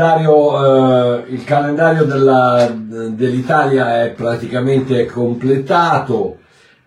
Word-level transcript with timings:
calendario, 0.00 1.26
eh, 1.26 1.32
il 1.32 1.44
calendario 1.44 2.04
della, 2.04 2.72
dell'Italia 2.74 4.02
è 4.02 4.10
praticamente 4.12 5.04
completato. 5.04 6.38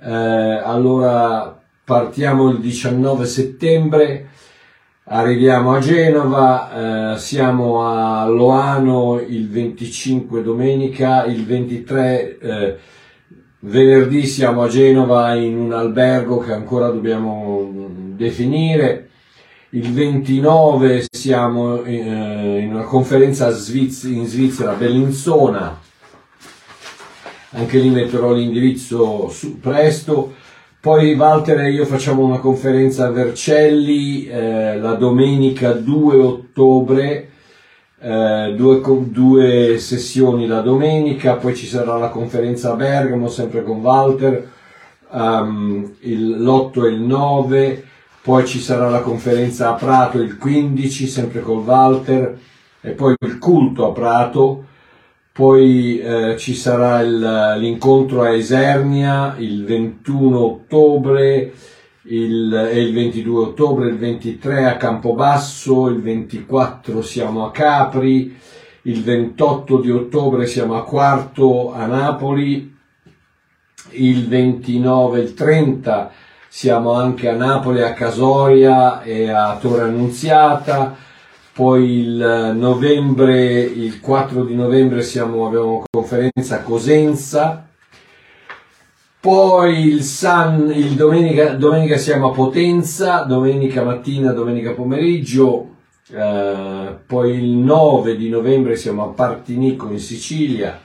Eh, 0.01 0.11
allora 0.11 1.55
partiamo 1.83 2.49
il 2.49 2.59
19 2.59 3.25
settembre, 3.25 4.29
arriviamo 5.05 5.75
a 5.75 5.79
Genova, 5.79 7.13
eh, 7.13 7.17
siamo 7.19 7.87
a 7.87 8.25
Loano 8.25 9.19
il 9.19 9.47
25 9.47 10.41
domenica, 10.41 11.25
il 11.25 11.45
23 11.45 12.37
eh, 12.39 12.77
venerdì 13.59 14.25
siamo 14.25 14.63
a 14.63 14.67
Genova 14.67 15.35
in 15.35 15.57
un 15.57 15.71
albergo 15.71 16.39
che 16.39 16.51
ancora 16.51 16.89
dobbiamo 16.89 17.69
definire 18.15 19.09
il 19.73 19.91
29 19.91 21.05
siamo 21.09 21.83
eh, 21.83 22.59
in 22.59 22.73
una 22.73 22.83
conferenza 22.83 23.47
in 23.47 24.25
Svizzera, 24.27 24.73
Bellinzona, 24.73 25.79
anche 27.51 27.79
lì 27.79 27.89
metterò 27.89 28.33
l'indirizzo 28.33 29.29
su, 29.29 29.59
presto. 29.59 30.33
Poi 30.79 31.15
Walter 31.15 31.61
e 31.61 31.71
io 31.71 31.85
facciamo 31.85 32.23
una 32.23 32.37
conferenza 32.37 33.07
a 33.07 33.11
Vercelli 33.11 34.27
eh, 34.27 34.77
la 34.77 34.93
domenica 34.93 35.71
2 35.71 36.17
ottobre, 36.17 37.29
eh, 37.99 38.53
due, 38.55 38.81
due, 39.07 39.77
sessioni 39.79 40.45
la 40.45 40.61
domenica, 40.61 41.35
poi 41.35 41.55
ci 41.55 41.65
sarà 41.65 41.97
la 41.97 42.09
conferenza 42.09 42.73
a 42.73 42.75
Bergamo 42.75 43.27
sempre 43.27 43.63
con 43.63 43.79
Walter, 43.79 44.47
um, 45.09 45.95
l'8 45.99 46.83
e 46.83 46.89
il 46.89 46.99
9 46.99 47.83
poi 48.23 48.47
ci 48.47 48.59
sarà 48.59 48.89
la 48.89 49.01
conferenza 49.01 49.69
a 49.69 49.73
Prato 49.73 50.21
il 50.21 50.37
15, 50.37 51.07
sempre 51.07 51.41
col 51.41 51.61
Walter, 51.63 52.39
e 52.79 52.91
poi 52.91 53.15
il 53.19 53.37
culto 53.37 53.85
a 53.85 53.91
Prato, 53.91 54.65
poi 55.33 55.99
eh, 55.99 56.37
ci 56.37 56.55
sarà 56.55 57.01
il, 57.01 57.55
l'incontro 57.57 58.21
a 58.21 58.33
Esernia 58.33 59.35
il 59.39 59.65
21 59.65 60.39
ottobre 60.39 61.51
il, 62.03 62.53
e 62.53 62.81
il 62.81 62.93
22 62.93 63.43
ottobre, 63.43 63.89
il 63.89 63.97
23 63.97 64.65
a 64.65 64.77
Campobasso, 64.77 65.87
il 65.87 66.01
24 66.01 67.01
siamo 67.01 67.45
a 67.45 67.51
Capri, 67.51 68.37
il 68.83 69.03
28 69.03 69.79
di 69.79 69.91
ottobre 69.91 70.45
siamo 70.45 70.75
a 70.75 70.83
Quarto 70.83 71.73
a 71.73 71.85
Napoli, 71.85 72.73
il 73.91 74.27
29 74.27 75.19
il 75.19 75.33
30 75.33 76.11
siamo 76.55 76.91
anche 76.93 77.27
a 77.29 77.35
Napoli, 77.35 77.81
a 77.81 77.93
Casoria 77.93 79.01
e 79.01 79.27
a 79.27 79.57
Torre 79.59 79.85
Annunziata, 79.85 80.95
poi 81.51 82.01
il 82.01 82.53
novembre, 82.55 83.59
il 83.59 83.99
4 83.99 84.43
di 84.43 84.53
novembre 84.53 85.01
siamo, 85.01 85.47
abbiamo 85.47 85.83
conferenza 85.89 86.57
a 86.57 86.61
Cosenza, 86.61 87.67
poi 89.19 89.87
il, 89.87 90.03
San, 90.03 90.71
il 90.71 90.91
domenica, 90.91 91.55
domenica 91.55 91.97
siamo 91.97 92.29
a 92.29 92.33
Potenza, 92.33 93.23
domenica 93.23 93.81
mattina, 93.81 94.31
domenica 94.31 94.73
pomeriggio, 94.73 95.69
eh, 96.11 96.97
poi 97.03 97.31
il 97.31 97.49
9 97.49 98.15
di 98.15 98.29
novembre 98.29 98.75
siamo 98.75 99.05
a 99.05 99.07
Partinico 99.07 99.89
in 99.89 99.99
Sicilia, 99.99 100.79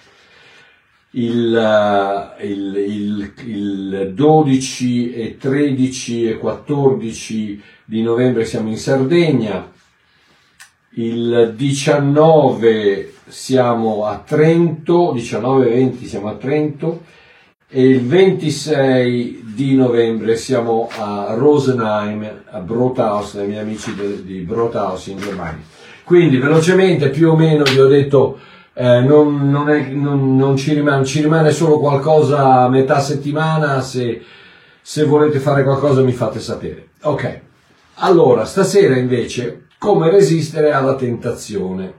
il, 1.12 1.56
eh, 1.56 2.46
il, 2.46 2.76
il, 2.76 3.32
il 3.44 4.12
12 4.14 5.12
e 5.14 5.36
13 5.38 6.28
e 6.28 6.38
14 6.38 7.62
di 7.84 8.02
novembre 8.02 8.44
siamo 8.44 8.68
in 8.68 8.76
Sardegna, 8.76 9.70
il 10.90 11.54
19 11.56 13.14
siamo 13.26 14.04
a 14.04 14.18
Trento, 14.18 15.12
19 15.12 15.66
e 15.66 15.74
20 15.74 16.06
siamo 16.06 16.28
a 16.28 16.34
Trento 16.34 17.04
e 17.70 17.82
il 17.82 18.00
26 18.02 19.52
di 19.54 19.74
novembre 19.74 20.36
siamo 20.36 20.88
a 20.90 21.34
Rosenheim, 21.34 22.42
a 22.50 22.58
Brothaus, 22.60 23.34
dai 23.34 23.46
miei 23.46 23.60
amici 23.60 23.94
di 24.24 24.40
Brothaus 24.40 25.06
in 25.06 25.18
Germania. 25.18 25.62
Quindi 26.04 26.38
velocemente 26.38 27.10
più 27.10 27.30
o 27.30 27.36
meno 27.36 27.64
vi 27.64 27.78
ho 27.78 27.86
detto 27.86 28.38
eh, 28.80 29.00
non, 29.00 29.50
non, 29.50 29.68
è, 29.70 29.88
non, 29.88 30.36
non 30.36 30.56
ci, 30.56 30.72
rimane, 30.72 31.04
ci, 31.04 31.20
rimane, 31.20 31.50
solo 31.50 31.80
qualcosa 31.80 32.62
a 32.62 32.68
metà 32.68 33.00
settimana, 33.00 33.80
se, 33.80 34.22
se 34.80 35.02
volete 35.02 35.40
fare 35.40 35.64
qualcosa 35.64 36.02
mi 36.02 36.12
fate 36.12 36.38
sapere. 36.38 36.90
Ok, 37.02 37.40
allora 37.94 38.44
stasera 38.44 38.96
invece 38.96 39.66
come 39.78 40.10
resistere 40.10 40.70
alla 40.70 40.94
tentazione. 40.94 41.92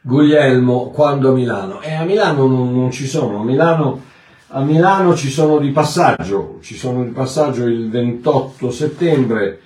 Guglielmo 0.00 0.88
quando 0.88 1.28
a 1.28 1.34
Milano? 1.34 1.82
E 1.82 1.90
eh, 1.90 1.94
a 1.96 2.04
Milano 2.04 2.46
non, 2.46 2.72
non 2.72 2.90
ci 2.90 3.06
sono, 3.06 3.42
a 3.42 3.44
Milano, 3.44 4.02
a 4.48 4.62
Milano 4.62 5.14
ci 5.14 5.28
sono 5.28 5.58
di 5.58 5.72
passaggio, 5.72 6.56
ci 6.62 6.74
sono 6.74 7.04
di 7.04 7.10
passaggio 7.10 7.66
il 7.66 7.90
28 7.90 8.70
settembre, 8.70 9.60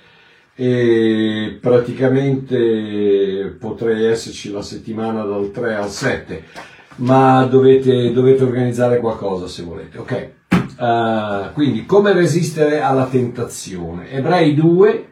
e 0.55 1.57
praticamente 1.59 3.55
potrei 3.59 4.05
esserci 4.05 4.51
la 4.51 4.61
settimana 4.61 5.23
dal 5.23 5.49
3 5.51 5.75
al 5.75 5.89
7, 5.89 6.43
ma 6.97 7.43
dovete, 7.45 8.11
dovete 8.11 8.43
organizzare 8.43 8.99
qualcosa 8.99 9.47
se 9.47 9.63
volete. 9.63 9.97
Ok, 9.97 10.29
uh, 10.77 11.53
quindi 11.53 11.85
come 11.85 12.13
resistere 12.13 12.81
alla 12.81 13.07
tentazione? 13.07 14.11
Ebrei 14.11 14.53
2 14.53 15.07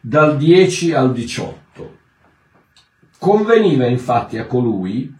dal 0.00 0.36
10 0.36 0.92
al 0.92 1.12
18. 1.12 1.96
Conveniva 3.18 3.86
infatti 3.86 4.38
a 4.38 4.44
colui, 4.44 5.12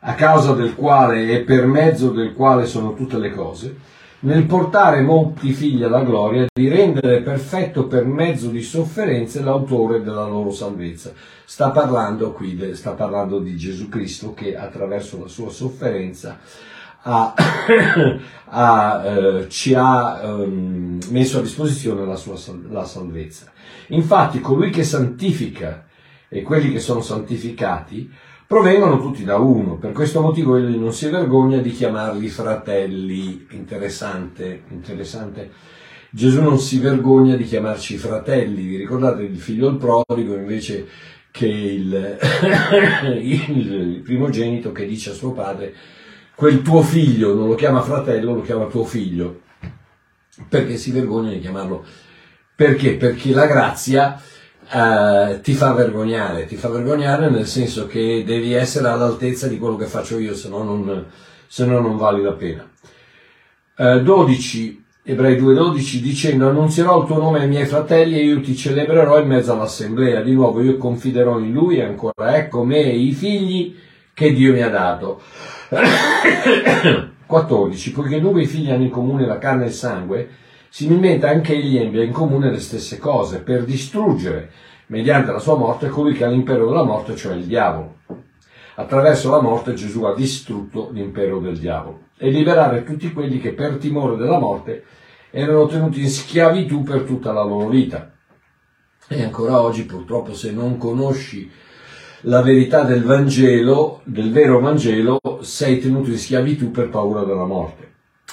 a 0.00 0.14
causa 0.14 0.52
del 0.52 0.74
quale 0.74 1.30
e 1.30 1.40
per 1.40 1.66
mezzo 1.66 2.10
del 2.10 2.34
quale 2.34 2.66
sono 2.66 2.94
tutte 2.94 3.18
le 3.18 3.30
cose, 3.30 3.76
nel 4.20 4.44
portare 4.44 5.00
molti 5.00 5.52
figli 5.52 5.82
alla 5.82 6.02
gloria, 6.02 6.46
di 6.52 6.68
rendere 6.68 7.22
perfetto 7.22 7.86
per 7.86 8.04
mezzo 8.04 8.48
di 8.48 8.62
sofferenze 8.62 9.42
l'autore 9.42 10.02
della 10.02 10.26
loro 10.26 10.50
salvezza. 10.50 11.12
Sta 11.44 11.70
parlando 11.70 12.32
qui, 12.32 12.74
sta 12.74 12.92
parlando 12.92 13.38
di 13.38 13.56
Gesù 13.56 13.88
Cristo 13.88 14.34
che 14.34 14.56
attraverso 14.56 15.18
la 15.20 15.28
sua 15.28 15.50
sofferenza 15.50 16.38
ha, 17.02 17.34
ha, 18.44 19.04
eh, 19.04 19.48
ci 19.48 19.74
ha 19.74 20.20
eh, 20.22 20.46
messo 20.46 21.38
a 21.38 21.42
disposizione 21.42 22.04
la 22.04 22.16
sua 22.16 22.36
la 22.68 22.84
salvezza. 22.84 23.50
Infatti 23.88 24.40
colui 24.40 24.70
che 24.70 24.84
santifica 24.84 25.86
e 26.28 26.42
quelli 26.42 26.70
che 26.70 26.78
sono 26.78 27.00
santificati 27.00 28.08
provengono 28.50 29.00
tutti 29.00 29.22
da 29.22 29.36
uno, 29.36 29.76
per 29.76 29.92
questo 29.92 30.20
motivo 30.20 30.56
egli 30.56 30.74
non 30.74 30.92
si 30.92 31.08
vergogna 31.08 31.58
di 31.58 31.70
chiamarli 31.70 32.28
fratelli. 32.28 33.46
Interessante, 33.50 34.62
interessante. 34.70 35.52
Gesù 36.10 36.42
non 36.42 36.58
si 36.58 36.80
vergogna 36.80 37.36
di 37.36 37.44
chiamarci 37.44 37.96
fratelli. 37.96 38.64
Vi 38.64 38.76
ricordate 38.76 39.22
il 39.22 39.38
figlio 39.38 39.70
del 39.70 39.78
prodigo 39.78 40.34
invece 40.34 40.84
che 41.30 41.46
il, 41.46 42.18
il 43.22 44.00
primogenito 44.02 44.72
che 44.72 44.84
dice 44.84 45.10
a 45.10 45.14
suo 45.14 45.30
padre 45.30 45.72
quel 46.34 46.60
tuo 46.62 46.82
figlio 46.82 47.32
non 47.34 47.46
lo 47.46 47.54
chiama 47.54 47.82
fratello, 47.82 48.34
lo 48.34 48.42
chiama 48.42 48.66
tuo 48.66 48.82
figlio. 48.82 49.42
Perché 50.48 50.76
si 50.76 50.90
vergogna 50.90 51.30
di 51.30 51.38
chiamarlo? 51.38 51.84
Perché? 52.56 52.96
Perché 52.96 53.32
la 53.32 53.46
grazia 53.46 54.20
Uh, 54.72 55.40
ti 55.40 55.52
fa 55.52 55.72
vergognare, 55.72 56.46
ti 56.46 56.54
fa 56.54 56.68
vergognare 56.68 57.28
nel 57.28 57.46
senso 57.46 57.88
che 57.88 58.22
devi 58.24 58.52
essere 58.52 58.86
all'altezza 58.86 59.48
di 59.48 59.58
quello 59.58 59.74
che 59.74 59.86
faccio 59.86 60.16
io, 60.18 60.32
se 60.34 60.48
no 60.48 60.62
non, 60.62 61.06
se 61.48 61.64
no 61.64 61.80
non 61.80 61.96
vale 61.96 62.22
la 62.22 62.32
pena. 62.34 62.70
Uh, 63.76 64.00
12, 64.00 64.84
Ebrei 65.02 65.40
2.12 65.40 66.00
dicendo 66.00 66.48
annunzierò 66.48 67.00
il 67.00 67.06
tuo 67.06 67.18
nome 67.18 67.40
ai 67.40 67.48
miei 67.48 67.66
fratelli 67.66 68.18
e 68.18 68.22
io 68.22 68.40
ti 68.40 68.54
celebrerò 68.54 69.18
in 69.18 69.26
mezzo 69.26 69.52
all'assemblea, 69.52 70.20
di 70.20 70.34
nuovo 70.34 70.62
io 70.62 70.76
confiderò 70.76 71.40
in 71.40 71.52
lui 71.52 71.80
ancora, 71.80 72.36
ecco 72.36 72.62
me 72.64 72.82
e 72.84 72.96
i 72.96 73.10
figli 73.12 73.74
che 74.14 74.32
Dio 74.32 74.52
mi 74.52 74.62
ha 74.62 74.68
dato. 74.68 75.20
14, 77.26 77.92
poiché 77.92 78.20
due 78.20 78.44
figli 78.44 78.70
hanno 78.70 78.82
in 78.82 78.90
comune 78.90 79.26
la 79.26 79.38
carne 79.38 79.64
e 79.64 79.68
il 79.68 79.72
sangue, 79.72 80.28
Similmente 80.72 81.26
anche 81.26 81.52
egli 81.52 81.78
abbia 81.78 82.04
in 82.04 82.12
comune 82.12 82.48
le 82.48 82.60
stesse 82.60 82.98
cose, 82.98 83.40
per 83.40 83.64
distruggere, 83.64 84.52
mediante 84.86 85.32
la 85.32 85.40
sua 85.40 85.56
morte, 85.56 85.88
colui 85.88 86.12
che 86.12 86.24
ha 86.24 86.28
l'impero 86.28 86.68
della 86.68 86.84
morte, 86.84 87.16
cioè 87.16 87.34
il 87.34 87.44
diavolo. 87.44 87.96
Attraverso 88.76 89.30
la 89.30 89.42
morte 89.42 89.74
Gesù 89.74 90.04
ha 90.04 90.14
distrutto 90.14 90.90
l'impero 90.92 91.40
del 91.40 91.58
diavolo 91.58 92.08
e 92.16 92.30
liberare 92.30 92.84
tutti 92.84 93.12
quelli 93.12 93.40
che 93.40 93.52
per 93.52 93.78
timore 93.78 94.16
della 94.16 94.38
morte 94.38 94.84
erano 95.30 95.66
tenuti 95.66 96.02
in 96.02 96.08
schiavitù 96.08 96.84
per 96.84 97.02
tutta 97.02 97.32
la 97.32 97.42
loro 97.42 97.68
vita. 97.68 98.12
E 99.08 99.22
ancora 99.24 99.60
oggi 99.60 99.84
purtroppo 99.84 100.34
se 100.34 100.52
non 100.52 100.78
conosci 100.78 101.50
la 102.22 102.42
verità 102.42 102.84
del 102.84 103.02
Vangelo, 103.02 104.02
del 104.04 104.30
vero 104.30 104.60
Vangelo, 104.60 105.18
sei 105.40 105.80
tenuto 105.80 106.10
in 106.10 106.18
schiavitù 106.18 106.70
per 106.70 106.90
paura 106.90 107.24
della 107.24 107.44
morte. 107.44 107.89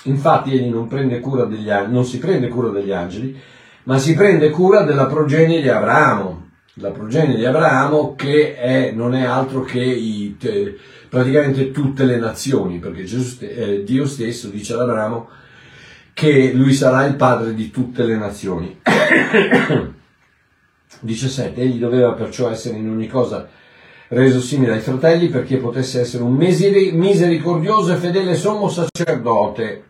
Infatti 0.09 0.54
egli 0.54 0.69
non, 0.69 0.88
degli, 0.88 1.69
non 1.89 2.06
si 2.06 2.18
prende 2.19 2.48
cura 2.48 2.69
degli 2.69 2.92
angeli, 2.92 3.38
ma 3.83 3.98
si 3.98 4.13
prende 4.13 4.50
cura 4.50 4.83
della 4.83 5.06
progenie 5.06 5.62
di 5.62 5.69
Abramo. 5.69 6.45
la 6.75 6.92
progenie 6.92 7.36
di 7.36 7.45
Abramo 7.45 8.15
che 8.15 8.56
è, 8.56 8.92
non 8.92 9.15
è 9.15 9.24
altro 9.24 9.62
che 9.62 9.81
i, 9.81 10.36
te, 10.38 10.77
praticamente 11.09 11.71
tutte 11.71 12.06
le 12.06 12.18
nazioni, 12.18 12.80
perché 12.80 13.04
Gesù, 13.04 13.38
eh, 13.45 13.83
Dio 13.83 14.06
stesso 14.06 14.50
dice 14.50 14.74
ad 14.74 14.81
Abramo 14.81 15.30
che 16.13 16.51
lui 16.53 16.74
sarà 16.74 17.06
il 17.06 17.15
padre 17.15 17.53
di 17.53 17.69
tutte 17.71 18.03
le 18.03 18.15
nazioni. 18.18 18.80
17. 21.00 21.62
Egli 21.62 21.80
doveva 21.80 22.13
perciò 22.13 22.50
essere 22.50 22.77
in 22.77 22.89
ogni 22.89 23.07
cosa 23.07 23.48
reso 24.10 24.39
simile 24.39 24.74
ai 24.74 24.80
fratelli 24.80 25.27
perché 25.27 25.57
potesse 25.57 26.00
essere 26.00 26.24
un 26.24 26.33
misericordioso 26.33 27.94
e 27.94 27.98
fedele 27.98 28.36
sommo 28.36 28.69
sacerdote. 28.69 29.83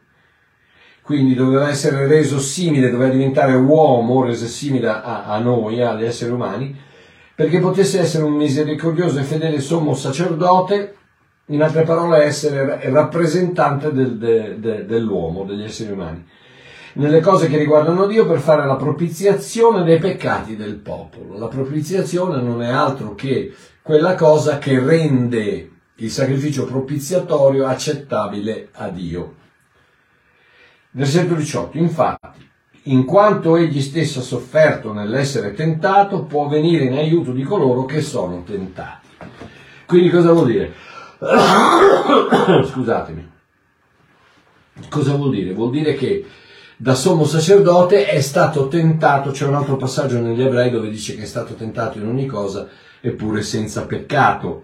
Quindi 1.07 1.35
doveva 1.35 1.69
essere 1.69 2.05
reso 2.05 2.37
simile, 2.37 2.89
doveva 2.89 3.09
diventare 3.09 3.55
uomo, 3.55 4.25
reso 4.25 4.45
simile 4.45 4.89
a, 4.89 5.23
a 5.23 5.39
noi, 5.39 5.81
agli 5.81 6.03
esseri 6.03 6.33
umani, 6.33 6.75
perché 7.33 7.59
potesse 7.59 8.01
essere 8.01 8.25
un 8.25 8.33
misericordioso 8.33 9.17
e 9.17 9.23
fedele 9.23 9.61
sommo 9.61 9.95
sacerdote, 9.95 10.95
in 11.45 11.63
altre 11.63 11.83
parole 11.83 12.25
essere 12.25 12.81
rappresentante 12.89 13.93
del, 13.93 14.17
de, 14.17 14.59
de, 14.59 14.85
dell'uomo, 14.85 15.45
degli 15.45 15.63
esseri 15.63 15.93
umani 15.93 16.25
nelle 16.95 17.21
cose 17.21 17.47
che 17.47 17.57
riguardano 17.57 18.05
Dio 18.05 18.25
per 18.25 18.39
fare 18.39 18.65
la 18.65 18.75
propiziazione 18.75 19.85
dei 19.85 19.99
peccati 19.99 20.57
del 20.57 20.75
popolo. 20.75 21.37
La 21.37 21.47
propiziazione 21.47 22.41
non 22.41 22.61
è 22.61 22.67
altro 22.67 23.15
che 23.15 23.53
quella 23.81 24.15
cosa 24.15 24.57
che 24.57 24.77
rende 24.77 25.71
il 25.95 26.11
sacrificio 26.11 26.65
propiziatorio 26.65 27.65
accettabile 27.65 28.69
a 28.73 28.89
Dio. 28.89 29.45
Versetto 30.97 31.35
18. 31.35 31.77
Infatti, 31.77 32.49
in 32.85 33.05
quanto 33.05 33.55
egli 33.55 33.81
stesso 33.81 34.17
ha 34.17 34.23
sofferto 34.23 34.93
nell'essere 34.93 35.53
tentato, 35.53 36.23
può 36.23 36.47
venire 36.47 36.85
in 36.85 36.93
aiuto 36.93 37.33
di 37.33 37.43
coloro 37.43 37.85
che 37.85 38.01
sono 38.01 38.41
tentati. 38.41 39.05
Quindi 39.85 40.09
cosa 40.09 40.31
vuol 40.31 40.47
dire? 40.47 40.73
Scusatemi. 42.65 43.31
Cosa 44.89 45.13
vuol 45.13 45.29
dire? 45.29 45.53
Vuol 45.53 45.69
dire 45.69 45.93
che 45.93 46.25
da 46.77 46.95
sommo 46.95 47.25
sacerdote 47.25 48.07
è 48.07 48.19
stato 48.19 48.67
tentato, 48.67 49.29
c'è 49.29 49.45
un 49.45 49.53
altro 49.53 49.75
passaggio 49.75 50.19
negli 50.19 50.41
ebrei 50.41 50.71
dove 50.71 50.89
dice 50.89 51.15
che 51.15 51.21
è 51.21 51.27
stato 51.27 51.53
tentato 51.53 51.99
in 51.99 52.07
ogni 52.07 52.25
cosa, 52.25 52.67
eppure 53.01 53.43
senza 53.43 53.85
peccato, 53.85 54.63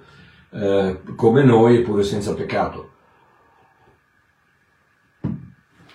eh, 0.52 1.00
come 1.16 1.44
noi, 1.44 1.78
eppure 1.78 2.02
senza 2.02 2.34
peccato. 2.34 2.93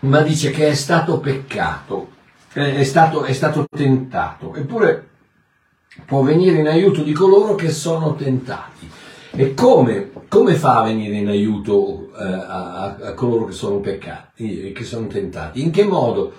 Ma 0.00 0.20
dice 0.20 0.50
che 0.50 0.68
è 0.68 0.74
stato 0.74 1.18
peccato, 1.18 2.10
è 2.52 2.84
stato, 2.84 3.24
è 3.24 3.32
stato 3.32 3.66
tentato, 3.68 4.54
eppure 4.54 5.06
può 6.04 6.22
venire 6.22 6.58
in 6.58 6.68
aiuto 6.68 7.02
di 7.02 7.12
coloro 7.12 7.54
che 7.54 7.70
sono 7.70 8.14
tentati. 8.14 8.88
E 9.30 9.54
come, 9.54 10.10
come 10.28 10.54
fa 10.54 10.78
a 10.78 10.84
venire 10.84 11.16
in 11.16 11.28
aiuto 11.28 12.10
eh, 12.18 12.24
a, 12.24 12.96
a, 12.96 13.14
coloro 13.14 13.44
che 13.44 13.52
sono 13.52 13.78
peccati, 13.80 14.72
che 14.72 14.84
sono 14.84 15.06
tentati? 15.06 15.62
In 15.62 15.70
che 15.70 15.84
modo 15.84 16.32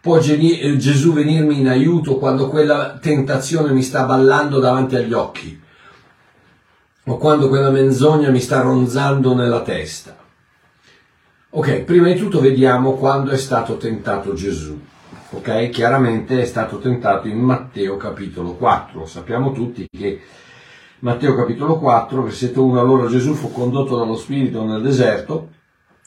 può 0.00 0.18
eh, 0.18 0.76
Gesù 0.76 1.12
venirmi 1.12 1.60
in 1.60 1.68
aiuto 1.68 2.18
quando 2.18 2.48
quella 2.48 2.98
tentazione 3.00 3.72
mi 3.72 3.82
sta 3.82 4.04
ballando 4.04 4.58
davanti 4.58 4.96
agli 4.96 5.12
occhi? 5.12 5.60
O 7.04 7.16
quando 7.16 7.48
quella 7.48 7.70
menzogna 7.70 8.30
mi 8.30 8.40
sta 8.40 8.60
ronzando 8.60 9.34
nella 9.34 9.62
testa? 9.62 10.21
Ok, 11.54 11.82
prima 11.82 12.06
di 12.06 12.14
tutto 12.14 12.40
vediamo 12.40 12.94
quando 12.94 13.30
è 13.30 13.36
stato 13.36 13.76
tentato 13.76 14.32
Gesù. 14.32 14.80
Ok, 15.32 15.68
chiaramente 15.68 16.40
è 16.40 16.46
stato 16.46 16.78
tentato 16.78 17.28
in 17.28 17.38
Matteo 17.40 17.98
capitolo 17.98 18.54
4. 18.54 19.04
Sappiamo 19.04 19.52
tutti 19.52 19.86
che 19.86 20.18
Matteo 21.00 21.34
capitolo 21.34 21.78
4, 21.78 22.22
versetto 22.22 22.64
1, 22.64 22.80
allora 22.80 23.06
Gesù 23.06 23.34
fu 23.34 23.52
condotto 23.52 23.98
dallo 23.98 24.16
Spirito 24.16 24.64
nel 24.64 24.80
deserto 24.80 25.50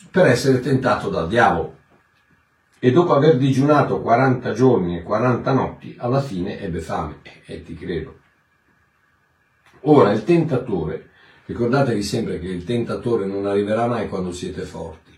per 0.10 0.26
essere 0.26 0.62
tentato 0.62 1.10
dal 1.10 1.28
diavolo. 1.28 1.76
E 2.80 2.92
dopo 2.92 3.14
aver 3.14 3.38
digiunato 3.38 4.02
40 4.02 4.52
giorni 4.52 4.98
e 4.98 5.04
40 5.04 5.52
notti, 5.52 5.96
alla 6.00 6.22
fine 6.22 6.60
ebbe 6.60 6.80
fame. 6.80 7.20
E 7.46 7.62
ti 7.62 7.76
credo. 7.76 8.18
Ora 9.82 10.12
il 10.12 10.24
tentatore, 10.24 11.12
ricordatevi 11.46 12.02
sempre 12.02 12.40
che 12.40 12.48
il 12.48 12.64
tentatore 12.64 13.28
non 13.28 13.46
arriverà 13.46 13.86
mai 13.86 14.10
quando 14.10 14.32
siete 14.32 14.64
forti, 14.64 15.15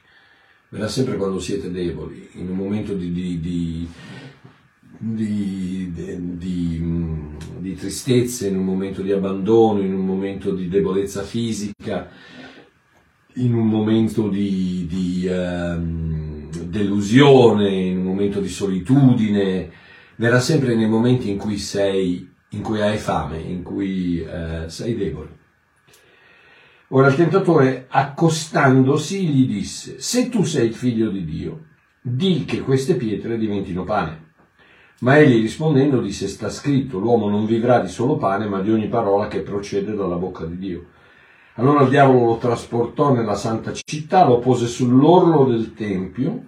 verrà 0.70 0.88
sempre 0.88 1.18
quando 1.18 1.40
siete 1.40 1.72
deboli, 1.72 2.30
in 2.34 2.50
un 2.50 2.56
momento 2.56 2.94
di, 2.94 3.12
di, 3.12 3.40
di 3.40 3.88
di, 5.00 5.92
di, 5.94 6.38
di, 6.38 6.84
di, 7.60 7.76
tristezza, 7.76 8.48
in 8.48 8.58
un 8.58 8.66
momento 8.66 9.02
di 9.02 9.12
abbandono, 9.12 9.82
in 9.82 9.94
un 9.94 10.04
momento 10.04 10.52
di 10.52 10.68
debolezza 10.68 11.22
fisica, 11.22 12.10
in 13.34 13.54
un 13.54 13.68
momento 13.68 14.28
di, 14.28 15.28
um, 15.30 16.50
delusione, 16.50 17.70
in 17.70 17.98
un 17.98 18.04
momento 18.04 18.40
di 18.40 18.50
solitudine, 18.50 19.70
verrà 20.16 20.40
sempre 20.40 20.76
nei 20.76 20.90
momenti 20.90 21.30
in 21.30 21.38
cui 21.38 21.58
sei, 21.58 22.28
in 22.50 22.62
cui 22.62 22.82
hai 22.82 22.98
fame, 22.98 23.40
in 23.40 23.62
cui 23.62 24.20
uh, 24.20 24.68
sei 24.68 24.96
debole. 24.96 25.37
Ora 26.90 27.10
il 27.10 27.16
tentatore, 27.16 27.88
accostandosi, 27.90 29.28
gli 29.28 29.46
disse, 29.46 30.00
se 30.00 30.30
tu 30.30 30.44
sei 30.44 30.68
il 30.68 30.74
figlio 30.74 31.10
di 31.10 31.26
Dio, 31.26 31.66
di 32.02 32.46
che 32.46 32.62
queste 32.62 32.96
pietre 32.96 33.38
diventino 33.38 33.84
pane. 33.84 34.26
Ma 35.00 35.18
egli 35.18 35.42
rispondendo 35.42 36.00
disse, 36.00 36.30
sta 36.30 36.50
scritto, 36.50 36.98
l'uomo 36.98 37.28
non 37.28 37.46
vivrà 37.46 37.80
di 37.80 37.90
solo 37.90 38.16
pane, 38.16 38.48
ma 38.48 38.62
di 38.62 38.72
ogni 38.72 38.88
parola 38.88 39.28
che 39.28 39.42
procede 39.42 39.96
dalla 39.96 40.16
bocca 40.16 40.46
di 40.46 40.58
Dio. 40.58 40.86
Allora 41.56 41.84
il 41.84 41.90
diavolo 41.90 42.26
lo 42.26 42.38
trasportò 42.38 43.14
nella 43.14 43.36
santa 43.36 43.74
città, 43.74 44.26
lo 44.26 44.40
pose 44.40 44.68
sull'orlo 44.68 45.44
del 45.44 45.74
tempio, 45.74 46.46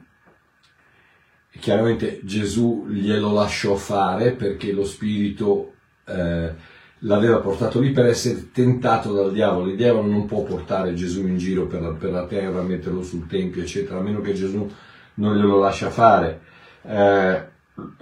e 1.52 1.60
chiaramente 1.60 2.22
Gesù 2.24 2.86
glielo 2.88 3.34
lasciò 3.34 3.76
fare 3.76 4.32
perché 4.32 4.72
lo 4.72 4.86
spirito 4.86 5.74
eh, 6.06 6.78
l'aveva 7.00 7.38
portato 7.38 7.80
lì 7.80 7.92
per 7.92 8.06
essere 8.06 8.52
tentato 8.52 9.14
dal 9.14 9.32
diavolo. 9.32 9.70
Il 9.70 9.78
diavolo 9.78 10.08
non 10.08 10.26
può 10.26 10.44
portare 10.44 10.94
Gesù 10.94 11.26
in 11.26 11.38
giro 11.38 11.68
per 11.68 11.82
la, 11.82 11.92
per 11.92 12.12
la 12.12 12.26
terra, 12.26 12.62
metterlo 12.62 13.04
sul 13.04 13.28
tempio, 13.28 13.62
eccetera, 13.62 14.00
a 14.00 14.02
meno 14.02 14.22
che 14.22 14.34
Gesù 14.34 14.70
non 15.16 15.36
glielo 15.36 15.60
lascia 15.60 15.90
fare. 15.90 16.42
Eh, 16.82 17.48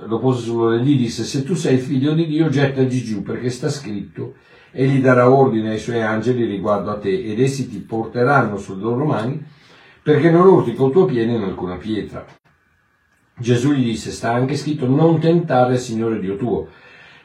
lo 0.07 0.19
pose 0.19 0.41
sull'ore 0.41 0.81
gli 0.81 0.97
disse, 0.97 1.23
se 1.23 1.43
tu 1.43 1.53
sei 1.53 1.77
figlio 1.77 2.13
di 2.13 2.25
Dio, 2.25 2.49
gettati 2.49 3.03
giù, 3.03 3.21
perché 3.21 3.49
sta 3.49 3.69
scritto, 3.69 4.35
egli 4.71 5.01
darà 5.01 5.29
ordine 5.29 5.71
ai 5.71 5.79
suoi 5.79 6.01
angeli 6.01 6.45
riguardo 6.45 6.89
a 6.89 6.97
te, 6.97 7.23
ed 7.23 7.39
essi 7.39 7.69
ti 7.69 7.77
porteranno 7.77 8.57
sulle 8.57 8.81
loro 8.81 9.05
mani, 9.05 9.43
perché 10.01 10.31
non 10.31 10.47
urti 10.47 10.73
col 10.73 10.91
tuo 10.91 11.05
piede 11.05 11.33
in 11.33 11.43
alcuna 11.43 11.75
pietra. 11.75 12.25
Gesù 13.39 13.71
gli 13.71 13.83
disse, 13.83 14.09
sta 14.09 14.31
anche 14.33 14.55
scritto, 14.55 14.87
non 14.87 15.19
tentare 15.19 15.73
il 15.73 15.79
Signore 15.79 16.19
Dio 16.19 16.37
tuo. 16.37 16.69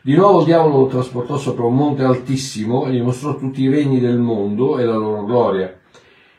Di 0.05 0.17
nuovo 0.17 0.41
il 0.41 0.47
diavolo 0.47 0.79
lo 0.79 0.87
trasportò 0.89 1.39
sopra 1.39 1.65
un 1.65 1.77
monte 1.77 2.03
altissimo 2.03 2.87
e 2.87 2.93
gli 2.93 3.01
mostrò 3.01 3.37
tutti 3.37 3.63
i 3.63 3.71
regni 3.71 4.01
del 4.01 4.19
mondo 4.19 4.79
e 4.79 4.85
la 4.85 4.97
loro 4.97 5.25
gloria 5.25 5.79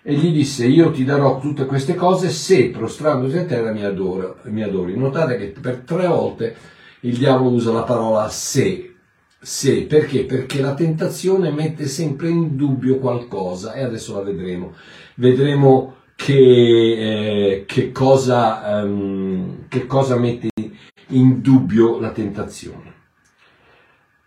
e 0.05 0.15
gli 0.15 0.34
disse 0.34 0.67
io 0.67 0.91
ti 0.91 1.05
darò 1.05 1.39
tutte 1.39 1.65
queste 1.65 1.96
cose 1.96 2.29
se 2.29 2.72
prostrandosi 2.72 3.38
a 3.38 3.46
terra 3.46 3.72
mi, 3.72 3.86
adoro, 3.86 4.39
mi 4.48 4.63
adori. 4.63 4.98
Notate 4.98 5.38
che 5.38 5.53
per 5.62 5.77
tre 5.86 6.08
volte 6.08 6.53
il 7.01 7.17
diavolo 7.17 7.51
usa 7.51 7.72
la 7.72 7.84
parola 7.84 8.27
se. 8.27 8.96
Se, 9.39 9.84
perché? 9.84 10.25
Perché 10.25 10.60
la 10.60 10.74
tentazione 10.74 11.50
mette 11.51 11.86
sempre 11.86 12.27
in 12.27 12.58
dubbio 12.58 12.98
qualcosa 13.00 13.74
e 13.74 13.84
adesso 13.84 14.13
la 14.15 14.24
vedremo. 14.24 14.74
Vedremo 15.15 15.96
che, 16.15 16.34
eh, 16.34 17.63
che, 17.65 17.93
cosa, 17.93 18.84
um, 18.84 19.67
che 19.70 19.86
cosa 19.86 20.17
mette 20.17 20.50
in 21.08 21.41
dubbio 21.41 22.00
la 22.00 22.12
tentazione. 22.12 22.92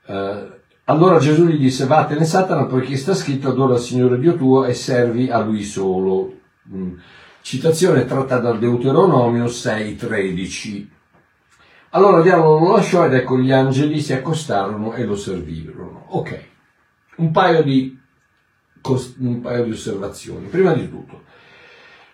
Uh, 0.07 0.55
allora 0.85 1.19
Gesù 1.19 1.47
gli 1.47 1.59
disse, 1.59 1.87
vattene 1.87 2.25
Satana, 2.25 2.67
poiché 2.67 2.97
sta 2.97 3.15
scritto, 3.15 3.49
adora 3.49 3.75
il 3.75 3.81
Signore 3.81 4.19
Dio 4.19 4.37
tuo 4.37 4.65
e 4.65 4.75
servi 4.75 5.31
a 5.31 5.41
Lui 5.41 5.63
solo. 5.63 6.33
Mm. 6.73 6.95
Citazione 7.41 8.05
tratta 8.05 8.39
dal 8.39 8.59
Deuteronomio 8.59 9.45
6,13. 9.45 10.87
Allora 11.91 12.19
il 12.19 12.25
diavolo 12.25 12.59
lo 12.59 12.77
lasciò 12.77 13.07
ed 13.07 13.15
ecco 13.15 13.39
gli 13.39 13.53
angeli 13.53 14.01
si 14.01 14.13
accostarono 14.13 14.95
e 14.95 15.05
lo 15.05 15.17
servirono. 15.17 16.07
Ok, 16.09 16.45
un 17.17 17.31
paio 17.31 17.63
di, 17.63 17.99
un 19.19 19.41
paio 19.41 19.65
di 19.65 19.71
osservazioni. 19.71 20.47
Prima 20.47 20.73
di 20.73 20.89
tutto, 20.91 21.23